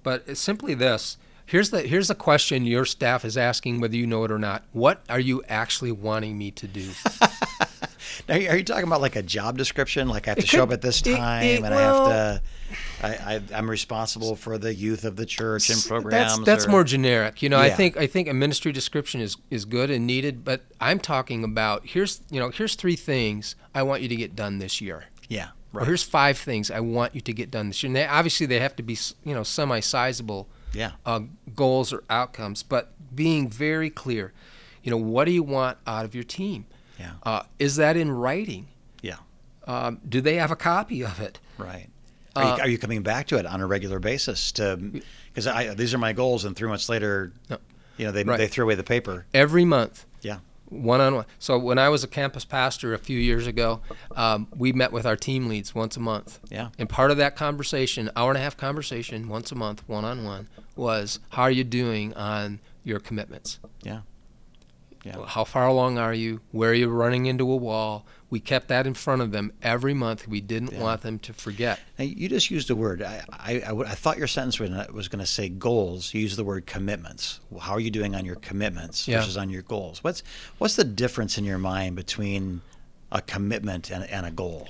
but 0.03 0.23
it's 0.27 0.39
simply 0.39 0.73
this. 0.73 1.17
Here's 1.45 1.71
the 1.71 1.81
here's 1.81 2.07
the 2.07 2.15
question 2.15 2.65
your 2.65 2.85
staff 2.85 3.25
is 3.25 3.37
asking, 3.37 3.81
whether 3.81 3.95
you 3.95 4.07
know 4.07 4.23
it 4.23 4.31
or 4.31 4.39
not. 4.39 4.63
What 4.71 5.03
are 5.09 5.19
you 5.19 5.43
actually 5.49 5.91
wanting 5.91 6.37
me 6.37 6.51
to 6.51 6.67
do? 6.67 6.91
Now, 8.27 8.35
are 8.35 8.57
you 8.57 8.63
talking 8.63 8.85
about 8.85 9.01
like 9.01 9.15
a 9.15 9.21
job 9.23 9.57
description? 9.57 10.07
Like 10.07 10.27
I 10.27 10.31
have 10.31 10.37
to 10.37 10.43
It 10.43 10.47
show 10.49 10.63
up 10.63 10.71
at 10.71 10.81
this 10.81 11.01
time, 11.01 11.43
it- 11.43 11.55
and 11.61 11.75
well- 11.75 12.07
I 12.07 12.13
have 12.13 12.35
to. 12.39 12.41
I, 13.03 13.41
I'm 13.53 13.69
responsible 13.69 14.35
for 14.35 14.57
the 14.57 14.73
youth 14.73 15.03
of 15.05 15.15
the 15.15 15.25
church 15.27 15.69
and 15.69 15.83
programs. 15.85 16.37
That's 16.37 16.45
that's 16.45 16.65
or- 16.65 16.69
more 16.71 16.83
generic. 16.83 17.41
You 17.43 17.49
know, 17.49 17.59
I 17.59 17.69
think 17.69 17.97
I 17.97 18.07
think 18.07 18.27
a 18.27 18.33
ministry 18.33 18.71
description 18.71 19.21
is 19.21 19.35
is 19.51 19.65
good 19.65 19.91
and 19.91 20.07
needed, 20.07 20.43
but 20.43 20.61
I'm 20.81 20.99
talking 20.99 21.43
about 21.43 21.85
here's 21.85 22.21
you 22.31 22.39
know 22.39 22.49
here's 22.49 22.75
three 22.75 22.95
things 22.95 23.55
I 23.75 23.83
want 23.83 24.01
you 24.01 24.07
to 24.07 24.15
get 24.15 24.35
done 24.35 24.57
this 24.59 24.81
year. 24.81 25.05
Yeah. 25.27 25.49
Or 25.73 25.85
here's 25.85 26.03
five 26.03 26.37
things 26.37 26.69
I 26.71 26.79
want 26.79 27.13
you 27.15 27.21
to 27.21 27.33
get 27.33 27.49
done 27.51 27.67
this 27.67 27.81
year. 27.83 27.87
And 27.89 27.95
they, 27.95 28.05
obviously, 28.05 28.45
they 28.45 28.59
have 28.59 28.75
to 28.77 28.83
be 28.83 28.97
you 29.25 29.33
know 29.35 29.43
semi-sizable 29.43 30.47
Yeah. 30.73 30.91
uh, 31.05 31.21
goals 31.55 31.91
or 31.93 32.03
outcomes, 32.09 32.63
but 32.63 32.93
being 33.13 33.49
very 33.49 33.89
clear. 33.89 34.33
You 34.83 34.91
know, 34.91 34.97
what 34.97 35.25
do 35.25 35.31
you 35.31 35.43
want 35.43 35.77
out 35.85 36.05
of 36.05 36.13
your 36.15 36.23
team? 36.23 36.65
Yeah. 36.99 37.11
Uh, 37.23 37.43
is 37.59 37.75
that 37.77 37.97
in 37.97 38.11
writing? 38.11 38.67
Yeah. 39.01 39.15
Um, 39.65 39.99
do 40.07 40.21
they 40.21 40.35
have 40.35 40.51
a 40.51 40.55
copy 40.55 41.03
of 41.03 41.19
it? 41.19 41.39
Right. 41.57 41.87
Are, 42.35 42.43
Uh, 42.43 42.55
you, 42.57 42.61
are 42.63 42.67
you 42.67 42.77
coming 42.77 43.03
back 43.03 43.27
to 43.27 43.37
it 43.37 43.45
on 43.45 43.61
a 43.61 43.67
regular 43.67 43.99
basis? 43.99 44.51
To 44.53 44.77
because 45.27 45.47
I 45.47 45.73
these 45.73 45.93
are 45.93 45.97
my 45.99 46.13
goals, 46.13 46.45
and 46.45 46.55
three 46.55 46.67
months 46.69 46.89
later, 46.89 47.31
No. 47.49 47.57
you 47.97 48.05
know, 48.05 48.11
they 48.11 48.23
Right. 48.23 48.37
they 48.37 48.47
threw 48.47 48.63
away 48.65 48.75
the 48.75 48.83
paper. 48.83 49.25
Every 49.33 49.65
month, 49.65 50.05
Yeah. 50.21 50.39
one 50.69 50.99
on 50.99 51.13
one. 51.15 51.25
So 51.37 51.57
when 51.59 51.77
I 51.77 51.89
was 51.89 52.03
a 52.03 52.07
campus 52.07 52.43
pastor 52.45 52.93
a 52.93 52.97
few 52.97 53.19
years 53.19 53.45
ago, 53.45 53.81
um, 54.15 54.47
we 54.55 54.73
met 54.73 54.91
with 54.91 55.05
our 55.05 55.15
team 55.15 55.47
leads 55.47 55.75
once 55.75 55.95
a 55.95 55.99
month. 55.99 56.39
Yeah. 56.49 56.69
And 56.79 56.89
part 56.89 57.11
of 57.11 57.17
that 57.17 57.35
conversation, 57.35 58.09
hour 58.15 58.31
and 58.31 58.37
a 58.37 58.41
half 58.41 58.57
conversation, 58.57 59.29
once 59.29 59.51
a 59.51 59.55
month, 59.55 59.83
one 59.87 60.03
on 60.03 60.23
one, 60.23 60.47
was 60.75 61.19
how 61.29 61.43
are 61.43 61.51
you 61.51 61.63
doing 61.63 62.13
on 62.15 62.59
your 62.83 62.99
commitments? 62.99 63.59
Yeah. 63.83 64.01
Yeah. 65.03 65.25
How 65.25 65.43
far 65.43 65.67
along 65.67 65.97
are 65.97 66.13
you? 66.13 66.39
Where 66.51 66.71
are 66.71 66.73
you 66.73 66.87
running 66.87 67.25
into 67.25 67.51
a 67.51 67.55
wall? 67.57 68.05
We 68.29 68.39
kept 68.39 68.69
that 68.69 68.87
in 68.87 68.93
front 68.93 69.21
of 69.21 69.31
them 69.31 69.51
every 69.61 69.93
month. 69.93 70.27
We 70.27 70.39
didn't 70.41 70.71
Yeah. 70.73 70.81
want 70.81 71.01
them 71.01 71.19
to 71.19 71.33
forget. 71.33 71.79
Now, 71.99 72.05
you 72.05 72.29
just 72.29 72.49
used 72.49 72.69
a 72.69 72.75
word. 72.75 73.01
I 73.03 73.59
thought 73.95 74.17
your 74.17 74.27
sentence 74.27 74.59
was 74.59 75.07
going 75.09 75.19
to 75.19 75.25
say 75.25 75.49
goals. 75.49 76.13
You 76.13 76.21
used 76.21 76.37
the 76.37 76.43
word 76.43 76.65
commitments. 76.65 77.41
How 77.59 77.73
are 77.73 77.79
you 77.79 77.91
doing 77.91 78.15
on 78.15 78.23
your 78.25 78.37
commitments 78.37 79.07
Yeah. 79.07 79.19
versus 79.19 79.37
on 79.37 79.49
your 79.49 79.61
goals? 79.61 80.03
What's 80.03 80.23
what's 80.57 80.75
the 80.77 80.83
difference 80.85 81.37
in 81.37 81.43
your 81.43 81.59
mind 81.59 81.95
between 81.95 82.61
a 83.11 83.21
commitment 83.21 83.91
and, 83.91 84.05
and 84.05 84.25
a 84.25 84.31
goal? 84.31 84.69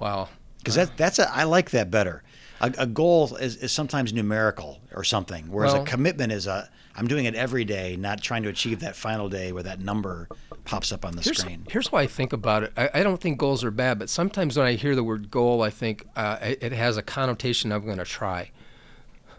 Wow. 0.00 0.28
Because 0.64 0.76
that 0.76 0.96
that's 0.96 1.18
a, 1.18 1.30
I 1.30 1.44
like 1.44 1.70
that 1.70 1.90
better. 1.90 2.22
A, 2.60 2.72
a 2.78 2.86
goal 2.86 3.36
is, 3.36 3.56
is 3.56 3.70
sometimes 3.72 4.12
numerical 4.12 4.80
or 4.94 5.04
something, 5.04 5.50
whereas 5.50 5.74
Well- 5.74 5.82
a 5.82 5.86
commitment 5.86 6.32
is 6.32 6.46
a 6.46 6.68
I'm 6.96 7.08
doing 7.08 7.24
it 7.24 7.34
every 7.34 7.64
day, 7.64 7.96
not 7.96 8.22
trying 8.22 8.44
to 8.44 8.48
achieve 8.48 8.78
that 8.80 8.94
final 8.94 9.28
day 9.28 9.50
where 9.50 9.64
that 9.64 9.80
number 9.80 10.28
pops 10.64 10.92
up 10.92 11.04
on 11.04 11.16
the 11.16 11.22
Here's, 11.22 11.38
screen. 11.38 11.66
here's 11.68 11.90
why 11.90 12.02
I 12.02 12.06
think 12.06 12.32
about 12.32 12.62
it. 12.62 12.72
I, 12.76 12.88
I 12.94 13.02
don't 13.02 13.20
think 13.20 13.36
goals 13.36 13.64
are 13.64 13.72
bad, 13.72 13.98
but 13.98 14.08
sometimes 14.08 14.56
when 14.56 14.64
I 14.64 14.74
hear 14.74 14.94
the 14.94 15.02
word 15.02 15.28
goal, 15.28 15.60
I 15.62 15.70
think 15.70 16.06
uh, 16.14 16.38
it, 16.40 16.62
it 16.62 16.72
has 16.72 16.96
a 16.96 17.02
connotation 17.02 17.72
I'm 17.72 17.84
going 17.84 17.98
to 17.98 18.04
try. 18.04 18.52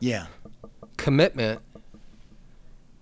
Yeah, 0.01 0.25
Commitment 0.97 1.61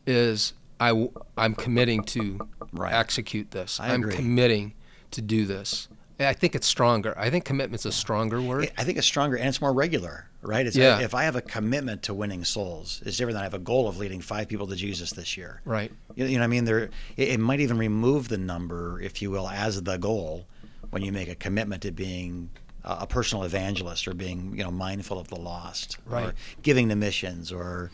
is 0.06 0.54
I, 0.80 1.10
I'm 1.38 1.56
committing 1.56 2.04
to 2.06 2.40
Right. 2.72 2.94
execute 2.94 3.52
this. 3.52 3.80
I 3.80 3.94
am 3.94 4.04
committing 4.10 4.74
to 5.12 5.22
do 5.22 5.46
this. 5.46 5.88
I 6.26 6.34
think 6.34 6.56
it's 6.56 6.68
stronger. 6.68 7.14
I 7.18 7.30
think 7.30 7.46
commitment's 7.46 7.86
a 7.86 7.92
stronger 7.92 8.42
word. 8.42 8.72
I 8.78 8.84
think 8.84 8.98
it's 8.98 9.08
stronger 9.08 9.38
and 9.38 9.48
it's 9.48 9.62
more 9.62 9.74
regular, 9.74 10.28
right? 10.42 10.66
It's 10.66 10.76
Yeah. 10.76 11.00
if 11.00 11.14
I 11.14 11.24
have 11.24 11.36
a 11.36 11.42
commitment 11.42 12.04
to 12.04 12.14
winning 12.14 12.44
souls, 12.44 13.02
it's 13.06 13.18
different 13.18 13.36
than 13.36 13.42
I 13.42 13.46
have 13.46 13.54
a 13.54 13.60
goal 13.60 13.88
of 13.88 13.98
leading 13.98 14.22
five 14.22 14.48
people 14.48 14.68
to 14.68 14.76
Jesus 14.76 15.12
this 15.12 15.38
year. 15.38 15.62
Right. 15.66 15.92
You, 16.16 16.28
know 16.28 16.40
what 16.40 16.44
I 16.44 16.48
mean? 16.48 16.66
There, 16.66 16.90
it, 17.18 17.40
might 17.40 17.60
even 17.60 17.78
remove 17.78 18.30
the 18.30 18.38
number, 18.38 19.00
if 19.02 19.22
you 19.22 19.32
will, 19.32 19.48
as 19.48 19.82
the 19.82 19.98
goal 19.98 20.46
when 20.90 21.02
you 21.02 21.12
make 21.12 21.30
a 21.30 21.36
commitment 21.36 21.82
to 21.84 21.92
being 21.92 22.50
a, 22.84 23.08
personal 23.08 23.44
evangelist 23.44 24.08
or 24.08 24.14
being, 24.14 24.54
you 24.56 24.64
know, 24.64 24.72
mindful 24.72 25.18
of 25.20 25.28
the 25.30 25.40
lost, 25.40 25.98
right. 26.06 26.28
or 26.28 26.34
giving 26.62 26.90
to 26.90 26.96
missions, 26.96 27.52
or, 27.52 27.90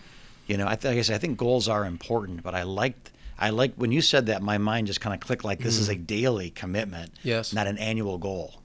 you 0.48 0.57
know, 0.57 0.67
I, 0.67 0.75
th- 0.75 0.86
like 0.86 0.98
I 0.98 1.01
said, 1.01 1.15
I 1.15 1.19
think 1.19 1.38
goals 1.38 1.67
are 1.67 1.86
important, 1.86 2.43
but 2.43 2.55
I 2.55 2.63
liked. 2.63 3.12
I 3.39 3.50
like 3.51 3.74
when 3.75 3.91
you 3.91 4.01
said 4.01 4.25
that, 4.27 4.41
my 4.41 4.58
mind 4.58 4.88
just 4.88 5.00
kind 5.01 5.13
of 5.13 5.19
clicked 5.22 5.43
like 5.46 5.60
this 5.60 5.77
is 5.77 5.88
a 5.89 5.96
daily 5.96 6.50
commitment, 6.50 7.13
Mm. 7.13 7.17
Yes. 7.24 7.53
not 7.53 7.67
an 7.67 7.77
annual 7.77 8.17
goal. 8.17 8.62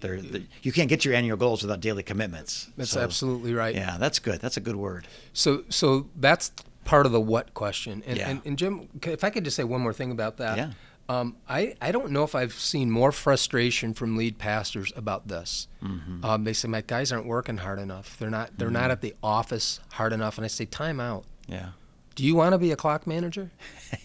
There, 0.00 0.20
there- 0.20 0.42
you 0.62 0.70
can't 0.72 0.88
get 0.88 1.04
your 1.04 1.14
annual 1.14 1.36
goals 1.36 1.62
without 1.62 1.80
daily 1.80 2.02
commitments. 2.04 2.68
That's 2.76 2.90
So, 2.90 3.00
absolutely 3.00 3.54
right. 3.54 3.74
Yeah, 3.74 3.96
that's 3.98 4.18
good. 4.20 4.40
That's 4.40 4.56
a 4.56 4.60
good 4.60 4.76
word. 4.76 5.08
So, 5.32 5.64
so 5.68 6.06
that's 6.16 6.52
part 6.84 7.06
of 7.06 7.12
the 7.12 7.20
what 7.20 7.54
question. 7.54 8.02
And, 8.06 8.16
Yeah. 8.18 8.28
and, 8.30 8.40
and 8.44 8.56
Jim, 8.58 8.88
if 9.02 9.24
I 9.24 9.30
could 9.30 9.42
just 9.44 9.56
say 9.56 9.64
one 9.64 9.80
more 9.80 9.92
thing 9.92 10.12
about 10.12 10.36
that. 10.36 10.56
Yeah. 10.58 10.70
Um, 11.08 11.34
I, 11.48 11.74
I 11.82 11.90
don't 11.90 12.12
know 12.12 12.22
if 12.22 12.36
I've 12.36 12.52
seen 12.52 12.88
more 12.88 13.10
frustration 13.10 13.94
from 13.94 14.16
lead 14.16 14.38
pastors 14.38 14.92
about 14.94 15.26
this. 15.26 15.66
Mm-hmm. 15.82 16.24
Um, 16.24 16.44
they 16.44 16.52
say 16.52 16.68
my 16.68 16.82
guys 16.82 17.10
aren't 17.10 17.26
working 17.26 17.56
hard 17.56 17.80
enough. 17.80 18.16
They're 18.20 18.30
not. 18.30 18.56
They're 18.56 18.70
not 18.70 18.92
at 18.92 19.00
the 19.00 19.16
office 19.20 19.80
hard 19.90 20.12
enough. 20.12 20.38
And 20.38 20.44
I 20.44 20.48
say, 20.48 20.66
time 20.66 21.00
out. 21.00 21.24
Yeah. 21.48 21.70
Do 22.14 22.24
you 22.24 22.34
want 22.34 22.52
to 22.52 22.58
be 22.58 22.70
a 22.72 22.76
clock 22.76 23.06
manager? 23.06 23.50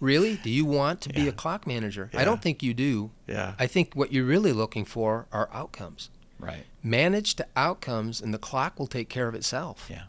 Really? 0.00 0.36
Do 0.36 0.50
you 0.50 0.64
want 0.64 1.00
to 1.02 1.08
be 1.08 1.26
a 1.26 1.32
clock 1.32 1.66
manager? 1.66 2.08
Yeah. 2.12 2.20
I 2.20 2.24
don't 2.24 2.40
think 2.40 2.62
you 2.62 2.72
do. 2.72 3.10
Yeah. 3.26 3.54
I 3.58 3.66
think 3.66 3.94
what 3.94 4.12
you're 4.12 4.24
really 4.24 4.52
looking 4.52 4.84
for 4.84 5.26
are 5.32 5.48
outcomes. 5.52 6.10
Right. 6.38 6.64
Manage 6.84 7.34
the 7.34 7.48
outcomes, 7.56 8.20
and 8.20 8.32
the 8.32 8.38
clock 8.38 8.78
will 8.78 8.86
take 8.86 9.08
care 9.08 9.26
of 9.26 9.34
itself. 9.34 9.88
Yeah. 9.90 10.02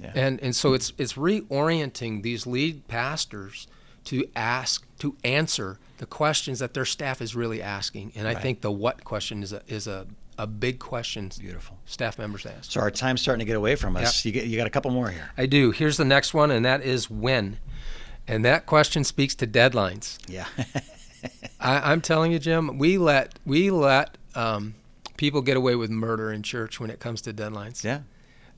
Yeah. 0.00 0.12
And 0.14 0.40
and 0.40 0.56
so 0.56 0.72
it's 0.72 0.94
it's 0.96 1.12
reorienting 1.12 2.22
these 2.22 2.46
lead 2.46 2.88
pastors 2.88 3.66
to 4.04 4.24
ask 4.34 4.86
to 5.00 5.14
answer 5.24 5.78
the 5.98 6.06
questions 6.06 6.58
that 6.60 6.72
their 6.72 6.84
staff 6.86 7.20
is 7.20 7.36
really 7.36 7.60
asking. 7.60 8.12
And 8.16 8.26
I 8.26 8.32
Right. 8.32 8.42
think 8.42 8.60
the 8.62 8.72
what 8.72 9.04
question 9.04 9.42
is 9.42 9.52
a 9.52 9.60
is 9.68 9.86
a, 9.86 10.06
a 10.38 10.46
big 10.46 10.78
question 10.78 11.30
Beautiful. 11.38 11.78
staff 11.86 12.18
members 12.18 12.44
ask. 12.46 12.72
So 12.72 12.80
our 12.80 12.90
time's 12.90 13.20
starting 13.22 13.40
to 13.40 13.44
get 13.46 13.56
away 13.56 13.76
from 13.76 13.96
us. 13.96 14.24
You 14.24 14.32
get 14.32 14.46
you 14.46 14.56
got 14.56 14.66
a 14.66 14.70
couple 14.70 14.90
more 14.90 15.08
here. 15.10 15.30
I 15.36 15.46
do. 15.46 15.70
Here's 15.70 15.96
the 15.96 16.04
next 16.04 16.34
one, 16.34 16.50
and 16.50 16.64
that 16.64 16.82
is 16.82 17.08
when. 17.10 17.58
And 18.28 18.44
that 18.44 18.66
question 18.66 19.04
speaks 19.04 19.34
to 19.36 19.46
deadlines. 19.46 20.18
Yeah. 20.28 20.46
I, 21.60 21.92
I'm 21.92 22.00
telling 22.00 22.32
you, 22.32 22.38
Jim, 22.38 22.78
we 22.78 22.98
let 22.98 23.38
we 23.44 23.70
let 23.70 24.16
um, 24.34 24.74
people 25.16 25.40
get 25.42 25.56
away 25.56 25.74
with 25.76 25.90
murder 25.90 26.32
in 26.32 26.42
church 26.42 26.78
when 26.80 26.90
it 26.90 27.00
comes 27.00 27.20
to 27.22 27.32
deadlines. 27.32 27.82
yeah. 27.84 28.00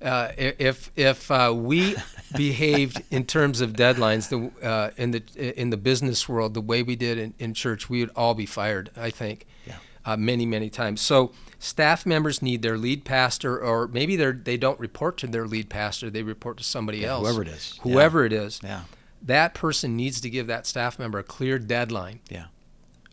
uh, 0.03 0.33
if 0.37 0.91
if 0.97 1.31
uh, 1.31 1.53
we 1.55 1.95
behaved 2.37 3.03
in 3.11 3.25
terms 3.25 3.61
of 3.61 3.73
deadlines 3.75 4.29
the, 4.29 4.67
uh, 4.67 4.91
in 4.97 5.11
the 5.13 5.23
in 5.61 5.71
the 5.71 5.77
business 5.77 6.29
world 6.29 6.55
the 6.55 6.61
way 6.61 6.83
we 6.83 6.97
did 6.97 7.19
in, 7.19 7.35
in 7.39 7.55
church, 7.55 7.89
we 7.89 8.01
would 8.01 8.11
all 8.17 8.35
be 8.35 8.47
fired. 8.47 8.91
I 8.97 9.11
think, 9.11 9.47
Yeah. 9.67 9.75
uh, 10.05 10.17
many 10.17 10.47
many 10.47 10.71
times. 10.71 11.01
So 11.01 11.33
staff 11.59 12.07
members 12.07 12.41
need 12.43 12.63
their 12.63 12.79
lead 12.79 13.05
pastor, 13.05 13.59
or 13.61 13.89
maybe 13.89 14.17
they 14.17 14.33
they 14.33 14.57
don't 14.57 14.79
report 14.81 15.17
to 15.19 15.27
their 15.27 15.47
lead 15.47 15.69
pastor; 15.69 16.11
they 16.11 16.23
report 16.23 16.57
to 16.59 16.65
somebody 16.65 16.99
Yeah, 16.99 17.09
else, 17.11 17.27
whoever 17.27 17.43
it 17.43 17.49
is. 17.49 17.75
Yeah. 17.77 17.83
Whoever 17.93 18.25
it 18.25 18.33
is, 18.33 18.61
Yeah. 18.63 18.83
that 19.23 19.55
person 19.55 19.97
needs 19.97 20.21
to 20.21 20.31
give 20.31 20.47
that 20.47 20.67
staff 20.67 20.99
member 20.99 21.19
a 21.19 21.23
clear 21.25 21.59
deadline 21.59 22.21
Yeah. 22.31 22.47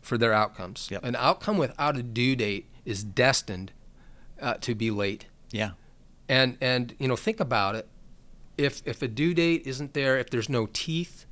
for 0.02 0.18
their 0.18 0.34
outcomes. 0.34 0.88
Yep. 0.92 1.04
An 1.04 1.16
outcome 1.16 1.58
without 1.58 1.98
a 1.98 2.04
due 2.04 2.36
date 2.36 2.68
is 2.86 3.04
destined 3.04 3.72
uh, 4.42 4.56
to 4.62 4.76
be 4.76 4.92
late 4.92 5.26
Yeah. 5.52 5.72
and 6.30 6.58
and 6.62 6.94
you 7.00 7.08
know 7.08 7.16
think 7.16 7.40
about 7.40 7.76
it 7.76 7.88
if 8.58 8.82
if 8.86 9.02
a 9.02 9.08
due 9.08 9.34
date 9.34 9.64
isn't 9.66 9.94
there 9.94 10.18
if 10.20 10.30
there's 10.30 10.50
no 10.50 10.68
teeth 10.72 11.26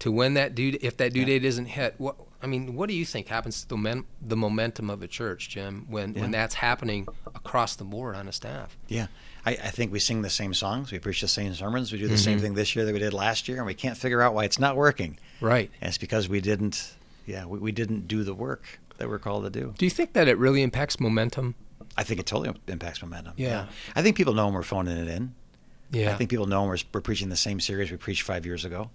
to 0.00 0.10
when 0.10 0.34
that 0.34 0.54
due 0.54 0.76
if 0.82 0.96
that 0.96 1.12
due 1.12 1.20
Yeah. 1.20 1.26
date 1.26 1.44
isn't 1.44 1.66
hit 1.66 1.94
what 1.98 2.16
I 2.44 2.46
mean 2.46 2.74
what 2.76 2.88
do 2.90 2.94
you 2.94 3.06
think 3.06 3.28
happens 3.28 3.62
to 3.62 3.68
the, 3.68 3.76
men, 3.78 4.04
the 4.20 4.36
momentum 4.36 4.90
of 4.90 5.02
a 5.02 5.08
church 5.08 5.48
Jim 5.48 5.86
when 5.88 6.12
Yeah. 6.14 6.20
when 6.22 6.30
that's 6.30 6.54
happening 6.54 7.08
across 7.34 7.74
the 7.74 7.84
board 7.84 8.14
on 8.14 8.28
a 8.28 8.32
staff 8.32 8.76
Yeah. 8.88 9.06
I, 9.46 9.52
I 9.52 9.70
think 9.70 9.92
we 9.92 9.98
sing 9.98 10.22
the 10.22 10.30
same 10.30 10.54
songs. 10.54 10.92
We 10.92 10.98
preach 10.98 11.20
the 11.20 11.28
same 11.28 11.52
sermons. 11.54 11.90
We 11.92 11.98
do 11.98 12.08
the 12.08 12.16
same 12.18 12.38
Mhm. 12.38 12.42
thing 12.42 12.54
this 12.54 12.76
year 12.76 12.84
that 12.84 12.92
we 12.92 12.98
did 12.98 13.12
last 13.12 13.46
year, 13.48 13.58
and 13.58 13.66
we 13.66 13.74
can't 13.74 13.96
figure 13.96 14.20
out 14.22 14.34
why 14.34 14.44
it's 14.44 14.58
not 14.58 14.76
working. 14.76 15.18
right 15.40 15.70
And 15.80 15.88
it's 15.88 15.98
because 15.98 16.28
we 16.28 16.40
didn't. 16.40 16.94
Yeah, 17.26 17.46
we, 17.46 17.58
we 17.58 17.72
didn't 17.72 18.06
do 18.08 18.22
the 18.24 18.34
work 18.34 18.78
that 18.98 19.08
we're 19.08 19.18
called 19.18 19.44
to 19.44 19.50
do. 19.50 19.74
do 19.78 19.84
you 19.86 19.90
think 19.90 20.12
that 20.12 20.28
it 20.28 20.36
really 20.38 20.62
impacts 20.62 21.00
momentum 21.00 21.54
I 21.96 22.02
think 22.04 22.18
it 22.20 22.26
totally 22.26 22.54
impacts 22.68 23.00
momentum. 23.02 23.34
Yeah. 23.36 23.66
I 23.96 24.02
think 24.02 24.16
people 24.16 24.34
know 24.34 24.46
when 24.46 24.54
we're 24.54 24.62
phoning 24.64 24.96
it 24.96 25.08
in. 25.08 25.34
yeah 25.92 26.12
I 26.12 26.14
think 26.16 26.28
people 26.30 26.46
know 26.46 26.60
when 26.62 26.70
we're, 26.70 26.78
we're 26.92 27.00
preaching 27.00 27.28
the 27.30 27.36
same 27.48 27.58
series 27.60 27.90
we 27.90 27.96
preached 27.96 28.22
five 28.22 28.44
years 28.46 28.64
ago. 28.64 28.90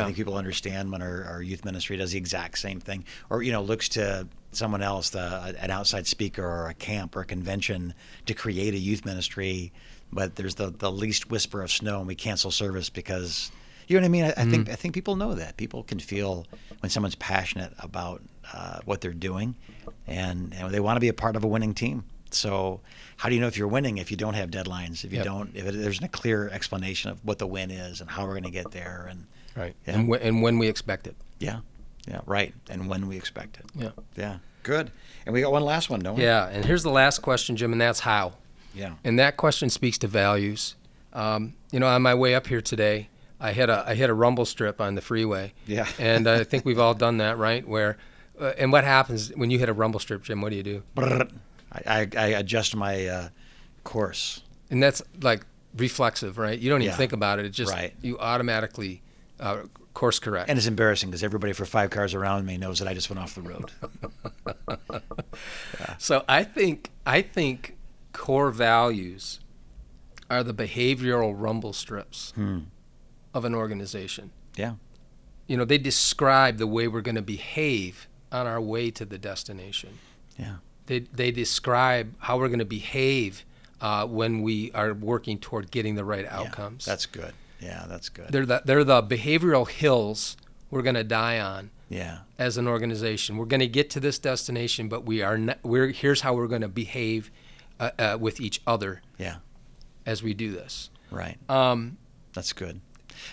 I 0.00 0.04
think 0.04 0.16
people 0.16 0.36
understand 0.36 0.90
when 0.92 1.02
our, 1.02 1.24
our 1.24 1.42
youth 1.42 1.64
ministry 1.64 1.96
does 1.96 2.12
the 2.12 2.18
exact 2.18 2.58
same 2.58 2.80
thing, 2.80 3.04
or 3.30 3.42
you 3.42 3.52
know, 3.52 3.62
looks 3.62 3.88
to 3.90 4.26
someone 4.52 4.82
else, 4.82 5.10
the, 5.10 5.56
an 5.60 5.70
outside 5.70 6.06
speaker 6.06 6.44
or 6.44 6.68
a 6.68 6.74
camp 6.74 7.16
or 7.16 7.20
a 7.20 7.24
convention, 7.26 7.92
to 8.26 8.34
create 8.34 8.72
a 8.74 8.78
youth 8.78 9.04
ministry. 9.04 9.72
But 10.12 10.36
there's 10.36 10.54
the, 10.54 10.70
the 10.70 10.92
least 10.92 11.30
whisper 11.30 11.60
of 11.62 11.70
snow, 11.70 11.98
and 11.98 12.06
we 12.06 12.14
cancel 12.14 12.50
service 12.50 12.88
because 12.88 13.50
you 13.88 13.96
know 13.96 14.02
what 14.02 14.06
I 14.06 14.08
mean. 14.10 14.24
I, 14.24 14.30
I 14.36 14.44
think 14.44 14.70
I 14.70 14.74
think 14.74 14.94
people 14.94 15.16
know 15.16 15.34
that 15.34 15.56
people 15.56 15.82
can 15.82 15.98
feel 15.98 16.46
when 16.80 16.90
someone's 16.90 17.16
passionate 17.16 17.72
about 17.78 18.22
uh, 18.52 18.78
what 18.84 19.00
they're 19.00 19.12
doing, 19.12 19.54
and, 20.06 20.54
and 20.54 20.70
they 20.72 20.80
want 20.80 20.96
to 20.96 21.00
be 21.00 21.08
a 21.08 21.14
part 21.14 21.36
of 21.36 21.44
a 21.44 21.48
winning 21.48 21.74
team. 21.74 22.04
So, 22.30 22.80
how 23.16 23.28
do 23.28 23.34
you 23.34 23.40
know 23.40 23.46
if 23.46 23.56
you're 23.56 23.68
winning 23.68 23.98
if 23.98 24.10
you 24.10 24.16
don't 24.16 24.34
have 24.34 24.50
deadlines? 24.50 25.04
If 25.04 25.12
you 25.12 25.18
Yep. 25.18 25.24
don't, 25.24 25.50
if 25.56 25.66
it, 25.66 25.72
there's 25.72 26.00
a 26.02 26.08
clear 26.08 26.48
explanation 26.48 27.10
of 27.10 27.24
what 27.24 27.38
the 27.38 27.46
win 27.46 27.70
is 27.70 28.00
and 28.00 28.10
how 28.10 28.24
we're 28.24 28.32
going 28.32 28.44
to 28.44 28.50
get 28.50 28.70
there, 28.70 29.06
and 29.10 29.26
right 29.56 29.74
Yeah. 29.86 29.94
and, 29.94 30.08
wh- 30.12 30.18
and 30.24 30.42
when 30.42 30.58
we 30.58 30.68
expect 30.68 31.06
it 31.06 31.16
yeah, 31.38 31.60
yeah, 32.08 32.20
right. 32.26 32.54
And 32.70 32.88
when 32.88 33.06
we 33.06 33.16
expect 33.16 33.58
it. 33.58 33.66
yeah 33.76 33.90
Yeah, 34.16 34.38
good. 34.62 34.90
And 35.26 35.32
we 35.34 35.40
got 35.42 35.52
one 35.52 35.64
last 35.64 35.90
one, 35.90 36.00
don't 36.00 36.16
we? 36.16 36.22
yeah 36.22 36.48
and 36.48 36.64
here's 36.64 36.82
the 36.82 36.90
last 36.90 37.20
question 37.22 37.56
Jim 37.56 37.72
and 37.72 37.80
that's 37.80 38.00
how 38.00 38.34
Yeah. 38.74 38.94
And 39.04 39.18
that 39.18 39.36
question 39.36 39.70
speaks 39.70 39.98
to 39.98 40.08
values. 40.08 40.74
Um, 41.12 41.54
you 41.70 41.78
know, 41.80 41.86
on 41.86 42.02
my 42.02 42.14
way 42.14 42.34
up 42.34 42.46
here 42.48 42.60
today, 42.60 43.08
I 43.40 43.52
hit 43.52 43.68
a 43.70 43.84
I 43.86 43.94
hit 43.94 44.10
a 44.10 44.14
rumble 44.14 44.44
strip 44.44 44.80
on 44.80 44.94
the 44.96 45.00
freeway. 45.00 45.52
Yeah. 45.66 45.86
and 45.98 46.26
I 46.26 46.42
think 46.44 46.64
we've 46.64 46.78
all 46.80 46.94
done 46.94 47.18
that, 47.18 47.38
right? 47.38 47.66
Where, 47.68 47.98
uh, 48.40 48.52
and 48.58 48.72
what 48.72 48.82
happens 48.84 49.30
when 49.36 49.50
you 49.50 49.58
hit 49.60 49.68
a 49.68 49.72
rumble 49.72 50.00
strip, 50.00 50.22
Jim? 50.24 50.40
What 50.40 50.50
do 50.50 50.56
you 50.56 50.62
do? 50.64 50.82
I, 50.96 51.26
I, 51.86 52.08
I 52.16 52.26
adjust 52.40 52.74
my 52.74 53.06
uh, 53.06 53.28
course. 53.84 54.42
And 54.70 54.82
that's 54.82 55.02
like 55.22 55.44
reflexive, 55.76 56.36
right? 56.38 56.58
You 56.58 56.70
don't 56.70 56.82
even 56.82 56.92
Yeah. 56.92 56.96
think 56.96 57.12
about 57.12 57.38
it. 57.38 57.44
It 57.46 57.50
just 57.50 57.72
Right. 57.72 57.92
you 58.02 58.18
automatically 58.18 59.02
uh, 59.40 59.62
course 59.94 60.18
correct. 60.18 60.48
And 60.50 60.56
it's 60.58 60.66
embarrassing 60.66 61.10
because 61.10 61.22
everybody 61.22 61.52
for 61.52 61.64
five 61.64 61.90
cars 61.90 62.14
around 62.14 62.46
me 62.46 62.56
knows 62.58 62.78
that 62.80 62.88
I 62.88 62.94
just 62.94 63.08
went 63.10 63.20
off 63.20 63.34
the 63.34 63.42
road. 63.42 63.70
So 65.98 66.24
I 66.28 66.44
think 66.44 66.90
I 67.06 67.22
think 67.22 67.76
core 68.12 68.50
values 68.50 69.40
are 70.30 70.42
the 70.42 70.54
behavioral 70.54 71.34
rumble 71.36 71.72
strips 71.72 72.32
Hmm. 72.34 72.60
of 73.32 73.44
an 73.44 73.54
organization. 73.54 74.30
Yeah. 74.56 74.74
You 75.46 75.56
know, 75.56 75.64
they 75.64 75.78
describe 75.78 76.58
the 76.58 76.66
way 76.66 76.88
we're 76.88 77.02
going 77.02 77.14
to 77.16 77.22
behave 77.22 78.08
on 78.32 78.46
our 78.46 78.60
way 78.60 78.90
to 78.92 79.04
the 79.04 79.18
destination. 79.18 79.98
Yeah. 80.38 80.56
They 80.86 81.00
they 81.00 81.30
describe 81.30 82.14
how 82.18 82.38
we're 82.38 82.48
going 82.48 82.58
to 82.60 82.64
behave 82.64 83.44
uh, 83.80 84.06
when 84.06 84.42
we 84.42 84.70
are 84.72 84.94
working 84.94 85.38
toward 85.38 85.70
getting 85.70 85.94
the 85.94 86.04
right 86.04 86.24
outcomes. 86.26 86.44
Yeah. 86.44 86.48
outcomes. 86.50 86.84
That's 86.86 87.06
good. 87.06 87.32
Yeah, 87.64 87.86
that's 87.88 88.08
good. 88.10 88.28
they're 88.30 88.46
the 88.46 88.62
they're 88.64 88.84
the 88.84 89.02
behavioral 89.02 89.68
hills 89.68 90.36
we're 90.70 90.82
going 90.82 90.96
to 90.96 91.04
die 91.04 91.38
on 91.40 91.70
Yeah. 91.88 92.18
as 92.38 92.56
an 92.58 92.66
organization. 92.68 93.36
We're 93.36 93.44
going 93.46 93.60
to 93.60 93.68
get 93.68 93.90
to 93.90 94.00
this 94.00 94.18
destination, 94.18 94.88
but 94.88 95.04
we 95.06 95.22
are 95.22 95.38
not, 95.38 95.58
we're 95.62 95.88
here's 95.88 96.20
how 96.22 96.34
we're 96.34 96.48
going 96.48 96.62
to 96.62 96.68
behave 96.68 97.30
uh, 97.80 97.90
uh, 97.98 98.18
with 98.20 98.40
each 98.40 98.60
other 98.66 99.00
Yeah. 99.18 99.36
as 100.04 100.22
we 100.22 100.34
do 100.34 100.50
this. 100.52 100.90
Right. 101.10 101.38
Um, 101.48 101.96
That's 102.32 102.52
good. 102.52 102.80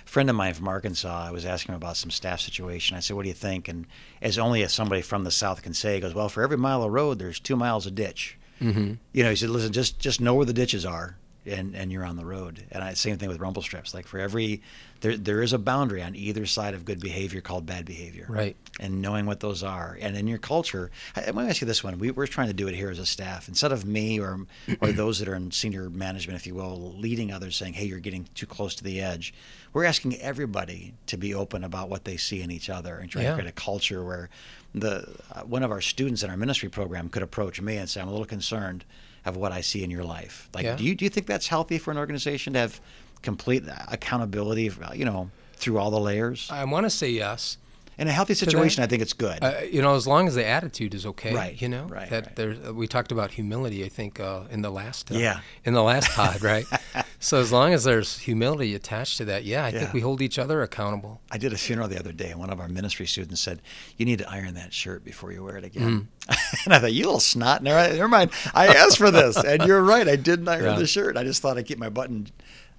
A 0.06 0.08
friend 0.10 0.30
of 0.30 0.36
mine 0.36 0.54
from 0.54 0.68
Arkansas, 0.68 1.28
I 1.28 1.32
was 1.32 1.46
asking 1.46 1.74
him 1.74 1.78
about 1.78 1.98
some 1.98 2.12
staff 2.12 2.40
situation. 2.40 2.96
I 2.96 3.00
said, 3.00 3.16
"What 3.16 3.24
do 3.24 3.30
you 3.30 3.34
think?" 3.36 3.68
And 3.68 3.88
as 4.22 4.38
only 4.38 4.62
as 4.64 4.72
somebody 4.72 5.02
from 5.02 5.24
the 5.24 5.32
South 5.32 5.64
can 5.64 5.74
say, 5.74 5.96
he 5.96 6.00
goes, 6.02 6.14
"Well, 6.14 6.30
for 6.30 6.44
every 6.44 6.58
mile 6.58 6.84
of 6.84 6.92
road, 6.92 7.18
there's 7.18 7.40
two 7.40 7.56
miles 7.56 7.88
of 7.88 7.96
ditch." 7.96 8.38
mhm. 8.62 9.00
You 9.12 9.24
know, 9.24 9.32
he 9.32 9.36
said, 9.36 9.50
"Listen, 9.50 9.72
just 9.74 9.98
just 10.00 10.22
know 10.22 10.36
where 10.36 10.46
the 10.46 10.54
ditches 10.54 10.86
are, 10.86 11.18
and 11.46 11.76
and 11.76 11.92
you're 11.92 12.06
on 12.06 12.16
the 12.16 12.26
road." 12.26 12.64
And 12.72 12.84
I 12.84 12.94
same 12.94 13.18
thing 13.18 13.30
with 13.30 13.40
rumble 13.40 13.62
strips. 13.62 13.94
Like 13.94 14.08
for 14.08 14.20
every 14.20 14.62
there 15.02 15.18
there 15.18 15.42
is 15.42 15.54
a 15.54 15.58
boundary 15.58 16.02
on 16.04 16.16
either 16.16 16.46
side 16.46 16.74
of 16.74 16.86
good 16.86 17.00
behavior 17.00 17.42
called 17.42 17.66
bad 17.66 17.86
behavior. 17.86 18.26
Right. 18.30 18.56
And 18.80 19.02
knowing 19.02 19.26
what 19.26 19.40
those 19.42 19.64
are, 19.64 19.98
and 20.02 20.16
in 20.18 20.28
your 20.28 20.38
culture, 20.38 20.90
I, 21.16 21.22
going 21.32 21.46
to 21.46 21.50
ask 21.50 21.62
you 21.62 21.68
this 21.68 21.84
one: 21.84 22.00
we, 22.00 22.12
we're 22.12 22.28
trying 22.28 22.48
to 22.48 22.54
do 22.54 22.68
it 22.68 22.76
here 22.76 22.90
as 22.90 23.00
a 23.00 23.06
staff. 23.06 23.48
Instead 23.48 23.72
of 23.72 23.86
me 23.86 24.20
or 24.20 24.46
or 24.80 24.92
those 24.92 25.20
that 25.20 25.28
are 25.28 25.36
in 25.36 25.52
senior 25.52 25.90
management, 25.90 26.40
if 26.40 26.46
you 26.48 26.56
will, 26.56 26.94
leading 26.98 27.32
others, 27.32 27.56
saying, 27.56 27.74
"Hey, 27.74 27.86
you're 27.86 28.00
getting 28.00 28.28
too 28.36 28.46
close 28.46 28.76
to 28.76 28.84
the 28.84 29.02
edge," 29.02 29.34
we're 29.74 29.86
asking 29.86 30.20
everybody 30.22 30.94
to 31.08 31.18
be 31.18 31.34
open 31.34 31.64
about 31.64 31.90
what 31.90 32.06
they 32.06 32.18
see 32.18 32.42
in 32.42 32.52
each 32.52 32.70
other 32.70 32.98
and 32.98 33.10
trying 33.10 33.26
Yeah. 33.26 33.32
to 33.32 33.36
create 33.38 33.50
a 33.50 33.54
culture 33.54 34.04
where 34.04 34.30
the 34.74 35.08
uh, 35.32 35.42
one 35.42 35.64
of 35.64 35.72
our 35.72 35.82
students 35.82 36.24
in 36.24 36.30
our 36.30 36.38
ministry 36.38 36.70
program 36.70 37.10
could 37.10 37.24
approach 37.24 37.60
me 37.62 37.78
and 37.78 37.90
say, 37.90 38.02
"I'm 38.02 38.08
a 38.08 38.12
little 38.12 38.26
concerned 38.26 38.86
of 39.26 39.36
what 39.38 39.52
I 39.52 39.62
see 39.62 39.84
in 39.84 39.92
your 39.92 40.04
life." 40.04 40.50
Like, 40.54 40.66
Yeah. 40.66 40.76
do 40.76 40.84
you 40.84 40.96
do 40.96 41.06
you 41.06 41.10
think 41.10 41.28
that's 41.28 41.48
healthy 41.48 41.78
for 41.78 41.92
an 41.92 41.98
organization 41.98 42.54
to 42.54 42.60
have 42.60 42.80
complete 43.22 43.64
accountability, 43.90 44.70
uh, 44.82 44.94
you 44.94 45.06
know, 45.06 45.30
through 45.56 45.78
all 45.78 45.92
the 45.92 46.00
layers? 46.00 46.48
I 46.52 46.64
want 46.66 46.86
to 46.86 46.90
say 46.90 47.10
yes. 47.10 47.58
In 47.98 48.08
a 48.08 48.12
healthy 48.12 48.34
situation, 48.34 48.84
I 48.84 48.88
think 48.88 49.02
it's 49.04 49.14
good. 49.14 49.44
Uh, 49.44 49.54
you 49.70 49.80
know, 49.82 49.94
as 49.96 50.08
long 50.08 50.28
as 50.28 50.34
the 50.34 50.46
attitude 50.46 50.96
is 50.96 51.06
okay, 51.06 51.36
Right, 51.36 51.62
you 51.62 51.70
know, 51.70 51.84
right, 51.86 52.10
that 52.10 52.26
right. 52.26 52.36
there's 52.36 52.72
we 52.72 52.88
talked 52.88 53.12
about 53.12 53.32
humility. 53.32 53.86
I 53.86 53.90
think 53.90 54.20
uh, 54.20 54.44
in 54.50 54.62
the 54.64 54.72
last 54.72 55.12
uh, 55.12 55.16
Yeah. 55.18 55.42
in 55.66 55.74
the 55.74 55.84
last 55.84 56.10
pod, 56.12 56.42
right? 56.42 56.66
so 57.22 57.40
as 57.40 57.52
long 57.52 57.72
as 57.72 57.86
there's 57.86 58.18
humility 58.20 58.76
attached 58.76 59.18
to 59.20 59.26
that, 59.26 59.46
yeah, 59.46 59.64
I 59.64 59.70
Yeah. 59.70 59.80
think 59.80 59.94
we 59.94 60.02
hold 60.02 60.22
each 60.22 60.38
other 60.38 60.62
accountable. 60.62 61.22
I 61.32 61.38
did 61.38 61.54
a 61.54 61.58
funeral 61.58 61.88
the 61.88 61.98
other 61.98 62.12
day, 62.12 62.32
and 62.32 62.40
one 62.40 62.50
of 62.50 62.60
our 62.60 62.68
ministry 62.68 63.06
students 63.08 63.40
said, 63.40 63.62
"You 63.96 64.06
need 64.06 64.20
to 64.20 64.30
iron 64.30 64.56
that 64.56 64.74
shirt 64.74 65.06
before 65.06 65.32
you 65.32 65.44
wear 65.44 65.56
it 65.58 65.64
again." 65.64 66.10
Mm-hmm. 66.28 66.34
and 66.66 66.74
I 66.74 66.80
thought, 66.80 66.92
"You 66.94 67.06
little 67.06 67.20
snot!" 67.22 67.64
Never, 67.64 67.94
never 67.94 68.08
mind. 68.10 68.32
I 68.54 68.68
asked 68.68 68.98
for 68.98 69.12
this, 69.12 69.38
and 69.38 69.64
you're 69.68 69.82
right. 69.84 70.08
I 70.08 70.18
didn't 70.18 70.48
iron 70.50 70.66
Yeah. 70.66 70.76
the 70.80 70.88
shirt. 70.88 71.16
I 71.16 71.24
just 71.24 71.42
thought 71.42 71.58
I'd 71.58 71.66
keep 71.66 71.78
my 71.78 71.90
button, 71.90 72.28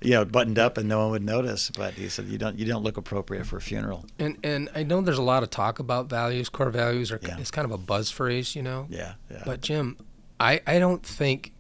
you 0.01 0.11
know, 0.11 0.25
buttoned 0.25 0.59
up, 0.59 0.77
and 0.77 0.89
no 0.89 0.99
one 1.03 1.11
would 1.13 1.25
notice. 1.25 1.71
But 1.71 1.95
he 1.95 2.09
said, 2.09 2.27
"You 2.27 2.39
don't, 2.39 2.59
you 2.59 2.67
don't 2.67 2.83
look 2.83 2.97
appropriate 2.97 3.47
for 3.47 3.57
a 3.57 3.61
funeral." 3.63 4.05
And 4.19 4.37
and 4.43 4.69
I 4.75 4.83
know 4.83 5.01
there's 5.01 5.19
a 5.19 5.23
lot 5.23 5.43
of 5.43 5.51
talk 5.51 5.79
about 5.79 6.11
values, 6.11 6.49
core 6.49 6.71
values, 6.71 7.13
or 7.13 7.21
Yeah. 7.23 7.39
it's 7.39 7.51
kind 7.53 7.65
of 7.65 7.71
a 7.71 7.79
buzz 7.79 8.11
phrase, 8.11 8.57
you 8.57 8.63
know. 8.63 8.87
Yeah, 8.91 9.13
yeah. 9.31 9.43
But 9.47 9.61
Jim, 9.61 9.97
I 10.41 10.61
I 10.67 10.79
don't 10.81 11.05
think 11.07 11.53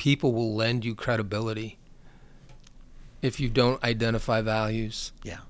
people 0.00 0.32
will 0.32 0.54
lend 0.54 0.82
you 0.82 0.94
credibility 0.94 1.76
if 3.20 3.38
you 3.38 3.50
don't 3.50 3.84
identify 3.84 4.40
values. 4.40 5.12
Yeah. 5.22 5.40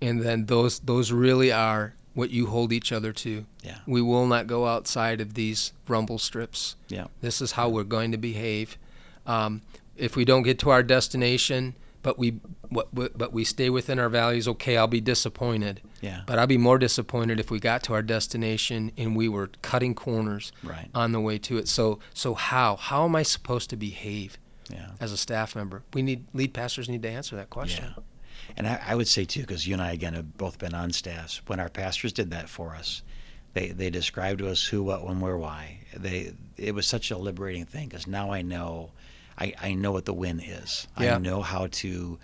And 0.00 0.22
then 0.22 0.46
those 0.46 0.78
those 0.78 1.10
really 1.10 1.50
are 1.50 1.94
what 2.14 2.30
you 2.30 2.46
hold 2.46 2.72
each 2.72 2.92
other 2.92 3.12
to. 3.12 3.44
Yeah. 3.64 3.78
We 3.84 4.00
will 4.00 4.26
not 4.26 4.46
go 4.46 4.68
outside 4.68 5.20
of 5.20 5.34
these 5.34 5.72
rumble 5.88 6.18
strips. 6.18 6.76
Yeah. 6.88 7.08
This 7.20 7.42
is 7.42 7.52
how 7.52 7.68
we're 7.68 7.82
going 7.82 8.12
to 8.12 8.16
behave. 8.16 8.78
Um, 9.26 9.62
if 9.96 10.14
we 10.14 10.24
don't 10.24 10.44
get 10.44 10.60
to 10.60 10.70
our 10.70 10.84
destination, 10.84 11.74
but 12.06 12.20
we 12.20 12.38
but 12.72 13.32
we 13.32 13.42
stay 13.42 13.68
within 13.68 13.98
our 13.98 14.08
values, 14.08 14.46
okay, 14.46 14.76
I'll 14.76 14.86
be 14.86 15.00
disappointed. 15.00 15.80
Yeah. 16.00 16.20
But 16.24 16.38
I'd 16.38 16.48
be 16.48 16.56
more 16.56 16.78
disappointed 16.78 17.40
if 17.40 17.50
we 17.50 17.58
got 17.58 17.82
to 17.84 17.94
our 17.94 18.02
destination 18.02 18.92
and 18.96 19.16
we 19.16 19.28
were 19.28 19.50
cutting 19.60 19.92
corners 19.96 20.52
Right. 20.62 20.88
on 20.94 21.10
the 21.10 21.20
way 21.20 21.36
to 21.38 21.58
it. 21.58 21.66
So 21.66 21.98
so 22.14 22.34
how 22.34 22.76
how 22.76 23.04
am 23.04 23.16
I 23.16 23.24
supposed 23.24 23.70
to 23.70 23.76
behave 23.76 24.38
Yeah. 24.70 24.90
as 25.00 25.10
a 25.10 25.16
staff 25.16 25.56
member? 25.56 25.82
We 25.94 26.02
need 26.02 26.26
lead 26.32 26.54
pastors 26.54 26.88
need 26.88 27.02
to 27.02 27.10
answer 27.10 27.34
that 27.34 27.50
question. 27.50 27.86
Yeah. 27.96 28.02
And 28.56 28.68
I, 28.68 28.80
I 28.86 28.94
would 28.94 29.08
say 29.08 29.24
too, 29.24 29.40
because 29.40 29.66
you 29.66 29.72
and 29.74 29.82
I 29.82 29.90
again 29.90 30.14
have 30.14 30.38
both 30.38 30.60
been 30.60 30.74
on 30.74 30.92
staffs. 30.92 31.42
When 31.48 31.58
our 31.58 31.68
pastors 31.68 32.12
did 32.12 32.30
that 32.30 32.48
for 32.48 32.76
us, 32.76 33.02
they 33.54 33.70
they 33.70 33.90
described 33.90 34.38
to 34.38 34.48
us 34.48 34.64
who, 34.64 34.84
what, 34.84 35.04
when, 35.04 35.18
where, 35.18 35.36
why. 35.36 35.80
They 35.96 36.34
it 36.56 36.72
was 36.72 36.86
such 36.86 37.10
a 37.10 37.18
liberating 37.18 37.64
thing 37.66 37.88
because 37.88 38.06
now 38.06 38.30
I 38.30 38.42
know, 38.42 38.92
I, 39.38 39.54
I 39.60 39.74
know 39.74 39.92
what 39.92 40.04
the 40.04 40.14
win 40.14 40.40
is. 40.40 40.86
Yeah. 40.98 41.16
I 41.16 41.18
know 41.18 41.42
how 41.42 41.68
to 41.70 42.18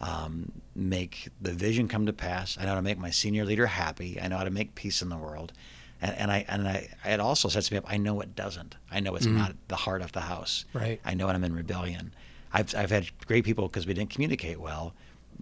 um, 0.00 0.52
make 0.74 1.28
the 1.40 1.52
vision 1.52 1.88
come 1.88 2.06
to 2.06 2.12
pass. 2.12 2.56
I 2.58 2.62
know 2.62 2.70
how 2.70 2.74
to 2.76 2.82
make 2.82 2.98
my 2.98 3.10
senior 3.10 3.44
leader 3.44 3.66
happy. 3.66 4.20
I 4.20 4.28
know 4.28 4.36
how 4.36 4.44
to 4.44 4.50
make 4.50 4.74
peace 4.74 5.02
in 5.02 5.08
the 5.08 5.16
world. 5.16 5.52
And, 6.00 6.16
and 6.16 6.30
I 6.30 6.44
and 6.48 6.68
I 6.68 6.88
it 7.04 7.18
also 7.18 7.48
sets 7.48 7.72
me 7.72 7.78
up. 7.78 7.84
I 7.88 7.96
know 7.96 8.14
what 8.14 8.36
doesn't. 8.36 8.76
I 8.90 9.00
know 9.00 9.16
it's 9.16 9.26
not 9.26 9.54
the 9.66 9.74
heart 9.74 10.00
of 10.00 10.12
the 10.12 10.20
house. 10.20 10.64
Right. 10.72 11.00
I 11.04 11.14
know 11.14 11.26
when 11.26 11.34
I'm 11.34 11.42
in 11.42 11.54
rebellion. 11.54 12.14
I've, 12.52 12.74
I've 12.74 12.90
had 12.90 13.10
great 13.26 13.44
people 13.44 13.66
because 13.68 13.86
we 13.86 13.94
didn't 13.94 14.10
communicate 14.10 14.58
well, 14.58 14.94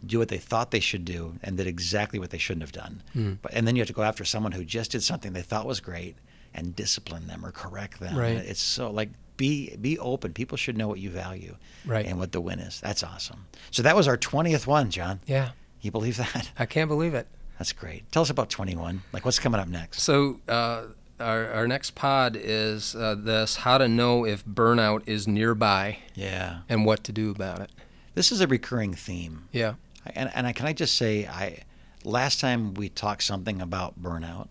do 0.05 0.19
what 0.19 0.29
they 0.29 0.39
thought 0.39 0.71
they 0.73 0.81
should 0.81 1.05
do 1.05 1.35
and 1.43 1.57
did 1.57 1.67
exactly 1.67 2.19
what 2.19 2.31
they 2.31 2.39
shouldn't 2.39 2.63
have 2.63 2.73
done. 2.73 3.03
Hmm. 3.13 3.35
But 3.43 3.53
and 3.53 3.67
then 3.67 3.77
you 3.77 3.81
have 3.81 3.89
to 3.89 3.93
go 3.93 4.03
after 4.03 4.25
someone 4.25 4.53
who 4.53 4.65
just 4.65 4.93
did 4.93 5.03
something 5.03 5.35
they 5.35 5.43
thought 5.43 5.67
was 5.67 5.81
great 5.81 6.17
and 6.55 6.75
discipline 6.75 7.27
them 7.27 7.45
or 7.45 7.53
correct 7.53 8.01
them. 8.01 8.17
Right. 8.17 8.37
It's 8.37 8.63
so 8.63 8.91
like 8.91 9.11
be 9.37 9.77
be 9.77 9.99
open. 9.99 10.33
People 10.33 10.57
should 10.57 10.77
know 10.77 10.89
what 10.89 10.99
you 10.99 11.11
value 11.11 11.57
Right. 11.85 12.07
and 12.07 12.19
what 12.19 12.33
the 12.33 12.41
win 12.41 12.59
is. 12.59 12.81
That's 12.81 13.03
awesome. 13.03 13.47
So 13.71 13.83
that 13.83 13.95
was 13.97 14.09
our 14.09 14.17
twentieth 14.17 14.67
one, 14.67 14.91
John. 14.91 15.21
Yeah. 15.27 15.51
You 15.81 15.91
believe 15.91 16.17
that? 16.17 16.51
I 16.59 16.67
can't 16.67 16.89
believe 16.89 17.15
it. 17.15 17.27
That's 17.59 17.73
great. 17.73 18.11
Tell 18.13 18.23
us 18.23 18.31
about 18.31 18.51
twenty 18.51 18.75
one. 18.77 19.03
Like 19.13 19.25
what's 19.25 19.39
coming 19.39 19.61
up 19.61 19.69
next? 19.69 20.01
So 20.03 20.41
uh, 20.49 20.85
our 21.21 21.51
our 21.53 21.67
next 21.69 21.95
pod 21.95 22.37
is 22.39 22.95
uh, 22.95 23.15
this: 23.19 23.57
how 23.57 23.79
to 23.79 23.89
know 23.89 24.25
if 24.27 24.45
burnout 24.45 25.03
is 25.07 25.27
nearby 25.29 25.99
Yeah. 26.15 26.59
and 26.69 26.85
what 26.85 27.05
to 27.05 27.13
do 27.13 27.31
about 27.31 27.61
it. 27.61 27.71
This 28.15 28.33
is 28.33 28.41
a 28.41 28.47
recurring 28.47 28.95
theme. 28.95 29.49
Yeah. 29.53 29.75
And, 30.15 30.31
and 30.35 30.47
I, 30.47 30.53
can 30.53 30.67
I 30.67 30.73
just 30.73 30.97
say, 30.97 31.27
I 31.27 31.63
last 32.05 32.41
time 32.41 32.75
we 32.75 32.89
talked 32.89 33.23
something 33.25 33.61
about 33.61 34.01
burnout, 34.01 34.49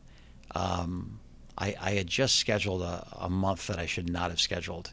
um, 0.53 1.19
I, 1.57 1.75
I 1.79 1.91
had 1.91 2.07
just 2.07 2.35
scheduled 2.35 2.81
a, 2.81 3.07
a 3.19 3.29
month 3.29 3.67
that 3.67 3.79
I 3.79 3.85
should 3.85 4.09
not 4.09 4.29
have 4.29 4.41
scheduled, 4.41 4.91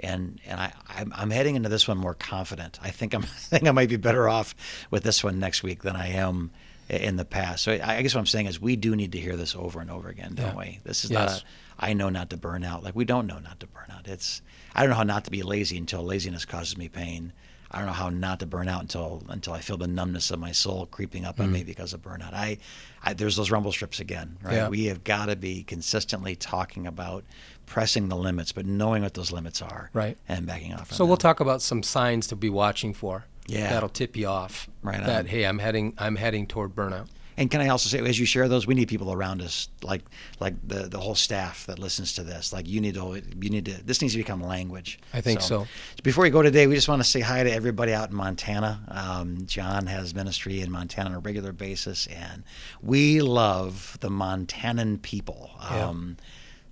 and 0.00 0.40
and 0.46 0.60
I 0.60 0.72
I'm, 0.88 1.12
I'm 1.16 1.30
heading 1.30 1.56
into 1.56 1.68
this 1.68 1.88
one 1.88 1.98
more 1.98 2.14
confident. 2.14 2.78
I 2.82 2.90
think 2.90 3.14
I'm 3.14 3.22
I 3.24 3.26
think 3.26 3.66
I 3.66 3.72
might 3.72 3.88
be 3.88 3.96
better 3.96 4.28
off 4.28 4.54
with 4.90 5.02
this 5.02 5.24
one 5.24 5.38
next 5.38 5.62
week 5.62 5.82
than 5.82 5.96
I 5.96 6.08
am 6.08 6.50
in 6.88 7.16
the 7.16 7.24
past. 7.24 7.64
So 7.64 7.72
I, 7.72 7.96
I 7.96 8.02
guess 8.02 8.14
what 8.14 8.20
I'm 8.20 8.26
saying 8.26 8.46
is 8.46 8.60
we 8.60 8.76
do 8.76 8.94
need 8.94 9.10
to 9.12 9.18
hear 9.18 9.36
this 9.36 9.56
over 9.56 9.80
and 9.80 9.90
over 9.90 10.08
again, 10.08 10.34
don't 10.36 10.46
Yeah. 10.46 10.56
we? 10.56 10.80
This 10.84 11.04
is 11.04 11.10
Yes. 11.10 11.30
not 11.30 11.40
a 11.40 11.44
I 11.78 11.92
know 11.92 12.08
not 12.08 12.30
to 12.30 12.36
burn 12.36 12.62
out. 12.64 12.84
Like 12.84 12.94
we 12.96 13.04
don't 13.04 13.26
know 13.26 13.38
not 13.40 13.58
to 13.60 13.66
burn 13.66 13.90
out. 13.90 14.06
It's 14.06 14.40
I 14.74 14.80
don't 14.82 14.90
know 14.90 14.96
how 14.96 15.02
not 15.02 15.24
to 15.24 15.30
be 15.32 15.42
lazy 15.42 15.76
until 15.76 16.02
laziness 16.04 16.44
causes 16.44 16.78
me 16.78 16.88
pain. 16.88 17.32
I 17.70 17.78
don't 17.78 17.86
know 17.86 17.92
how 17.92 18.08
not 18.10 18.40
to 18.40 18.46
burn 18.46 18.68
out 18.68 18.82
until 18.82 19.22
until 19.28 19.52
I 19.52 19.60
feel 19.60 19.76
the 19.76 19.88
numbness 19.88 20.30
of 20.30 20.38
my 20.38 20.52
soul 20.52 20.86
creeping 20.86 21.24
up 21.24 21.40
on 21.40 21.50
me 21.50 21.62
mm. 21.62 21.66
because 21.66 21.92
of 21.92 22.02
burnout. 22.02 22.32
I, 22.32 22.58
I 23.02 23.14
there's 23.14 23.36
those 23.36 23.50
rumble 23.50 23.72
strips 23.72 24.00
again, 24.00 24.38
right? 24.42 24.54
Yeah. 24.54 24.68
We 24.68 24.86
have 24.86 25.04
got 25.04 25.26
to 25.26 25.36
be 25.36 25.62
consistently 25.64 26.36
talking 26.36 26.86
about 26.86 27.24
pressing 27.66 28.08
the 28.08 28.16
limits, 28.16 28.52
but 28.52 28.66
knowing 28.66 29.02
what 29.02 29.14
those 29.14 29.32
limits 29.32 29.60
are, 29.60 29.90
Right. 29.92 30.16
and 30.28 30.46
backing 30.46 30.72
off. 30.72 30.92
So 30.92 31.04
we'll 31.04 31.16
them. 31.16 31.22
talk 31.22 31.40
about 31.40 31.62
some 31.62 31.82
signs 31.82 32.28
to 32.28 32.36
be 32.36 32.48
watching 32.48 32.94
for. 32.94 33.24
Yeah. 33.48 33.70
That'll 33.70 33.88
tip 33.88 34.16
you 34.16 34.26
off. 34.28 34.68
Right 34.82 35.04
That 35.04 35.20
on. 35.20 35.26
hey, 35.26 35.44
I'm 35.44 35.58
heading 35.58 35.94
I'm 35.98 36.16
heading 36.16 36.46
toward 36.46 36.74
burnout. 36.74 37.08
And 37.36 37.50
can 37.50 37.60
I 37.60 37.68
also 37.68 37.88
say, 37.88 37.98
as 38.06 38.18
you 38.18 38.26
share 38.26 38.48
those, 38.48 38.66
we 38.66 38.74
need 38.74 38.88
people 38.88 39.12
around 39.12 39.42
us, 39.42 39.68
like 39.82 40.02
like 40.40 40.54
the 40.66 40.88
the 40.88 40.98
whole 40.98 41.14
staff 41.14 41.66
that 41.66 41.78
listens 41.78 42.14
to 42.14 42.22
this. 42.22 42.52
Like 42.52 42.66
you 42.66 42.80
need 42.80 42.94
to 42.94 43.22
you 43.40 43.50
need 43.50 43.66
to 43.66 43.84
this 43.84 44.00
needs 44.00 44.14
to 44.14 44.18
become 44.18 44.42
language. 44.42 44.98
I 45.12 45.20
think 45.20 45.40
so. 45.40 45.66
Before 46.02 46.22
we 46.22 46.30
go 46.30 46.42
today, 46.42 46.66
we 46.66 46.74
just 46.74 46.88
want 46.88 47.02
to 47.02 47.08
say 47.08 47.20
hi 47.20 47.42
to 47.42 47.52
everybody 47.52 47.92
out 47.92 48.10
in 48.10 48.16
Montana. 48.16 48.80
Um, 48.88 49.46
John 49.46 49.86
has 49.86 50.14
ministry 50.14 50.60
in 50.60 50.70
Montana 50.70 51.10
on 51.10 51.16
a 51.16 51.18
regular 51.18 51.52
basis, 51.52 52.06
and 52.06 52.42
we 52.82 53.20
love 53.20 53.98
the 54.00 54.08
Montanan 54.08 55.00
people. 55.02 55.50
Yeah. 55.70 55.92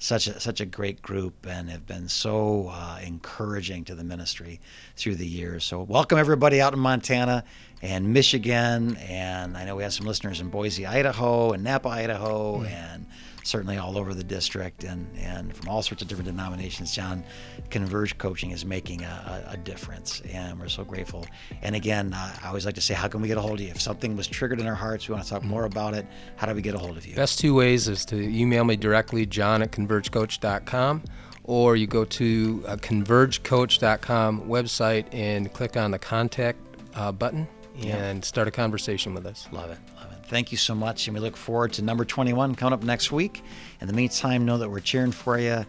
Such 0.04 0.26
a 0.26 0.38
such 0.38 0.60
a 0.60 0.66
great 0.66 1.00
group 1.00 1.46
and 1.46 1.70
have 1.70 1.86
been 1.86 2.10
so 2.10 2.68
uh, 2.70 2.98
encouraging 3.02 3.84
to 3.86 3.94
the 3.94 4.04
ministry 4.04 4.60
through 4.96 5.14
the 5.14 5.26
years. 5.26 5.64
So 5.64 5.80
welcome 5.80 6.18
everybody 6.18 6.60
out 6.60 6.74
in 6.74 6.78
Montana 6.78 7.42
and 7.80 8.12
Michigan, 8.12 8.98
and 8.98 9.56
I 9.56 9.64
know 9.64 9.76
we 9.76 9.82
have 9.82 9.94
some 9.94 10.06
listeners 10.06 10.42
in 10.42 10.50
Boise, 10.50 10.84
Idaho, 10.84 11.52
and 11.52 11.64
Nampa, 11.64 11.86
Idaho, 11.86 12.64
and 12.64 13.06
certainly 13.44 13.76
all 13.76 13.96
over 13.96 14.14
the 14.14 14.24
district, 14.24 14.84
and 14.84 15.06
and 15.16 15.54
from 15.54 15.68
all 15.68 15.82
sorts 15.82 16.02
of 16.02 16.08
different 16.08 16.28
denominations. 16.28 16.92
John, 16.92 17.22
Converge 17.70 18.18
Coaching 18.18 18.50
is 18.50 18.64
making 18.64 19.02
a, 19.02 19.44
a, 19.48 19.52
a 19.52 19.56
difference, 19.56 20.22
and 20.32 20.58
we're 20.58 20.68
so 20.68 20.84
grateful. 20.84 21.26
And 21.62 21.76
again, 21.76 22.12
uh, 22.12 22.36
I 22.42 22.48
always 22.48 22.66
like 22.66 22.74
to 22.74 22.80
say, 22.80 22.94
how 22.94 23.08
can 23.08 23.20
we 23.20 23.28
get 23.28 23.38
a 23.38 23.40
hold 23.40 23.60
of 23.60 23.60
you? 23.60 23.70
If 23.70 23.80
something 23.80 24.16
was 24.16 24.26
triggered 24.26 24.60
in 24.60 24.66
our 24.66 24.74
hearts, 24.74 25.08
we 25.08 25.14
want 25.14 25.24
to 25.24 25.30
talk 25.30 25.44
more 25.44 25.64
about 25.64 25.94
it. 25.94 26.06
How 26.36 26.46
do 26.46 26.54
we 26.54 26.62
get 26.62 26.74
a 26.74 26.78
hold 26.78 26.96
of 26.96 27.06
you? 27.06 27.14
Best 27.14 27.38
two 27.38 27.54
ways 27.54 27.88
is 27.88 28.04
to 28.06 28.16
email 28.16 28.64
me 28.64 28.76
directly, 28.76 29.26
john 29.26 29.62
at 29.62 29.70
convergecoach.com, 29.72 31.02
or 31.44 31.76
you 31.76 31.86
go 31.86 32.04
to 32.04 32.64
uh, 32.66 32.76
convergecoach.com 32.76 34.42
website 34.42 35.06
and 35.12 35.52
click 35.52 35.76
on 35.76 35.90
the 35.90 35.98
contact 35.98 36.58
uh, 36.94 37.12
button 37.12 37.46
and 37.82 38.24
start 38.24 38.48
a 38.48 38.50
conversation 38.50 39.14
with 39.14 39.26
us. 39.26 39.48
Love 39.52 39.70
it, 39.70 39.78
love 39.96 40.12
it. 40.12 40.18
thank 40.26 40.52
you 40.52 40.58
so 40.58 40.74
much. 40.74 41.06
And 41.06 41.14
we 41.14 41.20
look 41.20 41.36
forward 41.36 41.72
to 41.74 41.82
number 41.82 42.04
21 42.04 42.54
coming 42.54 42.72
up 42.72 42.82
next 42.82 43.12
week. 43.12 43.42
In 43.80 43.86
the 43.86 43.92
meantime, 43.92 44.44
know 44.44 44.58
that 44.58 44.68
we're 44.68 44.80
cheering 44.80 45.12
for 45.12 45.38
you, 45.38 45.50
uh, 45.50 45.64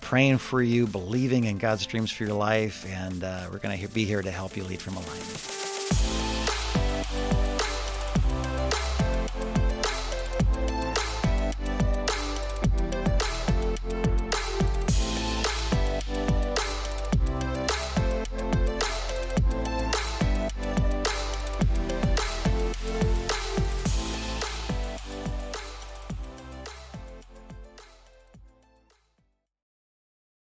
praying 0.00 0.38
for 0.38 0.62
you, 0.62 0.86
believing 0.86 1.44
in 1.44 1.58
God's 1.58 1.86
dreams 1.86 2.10
for 2.10 2.24
your 2.24 2.34
life. 2.34 2.86
And 2.86 3.24
uh, 3.24 3.48
we're 3.50 3.58
going 3.58 3.78
to 3.78 3.88
be 3.88 4.04
here 4.04 4.22
to 4.22 4.30
help 4.30 4.56
you 4.56 4.64
lead 4.64 4.80
from 4.80 4.96
alignment. 4.96 6.37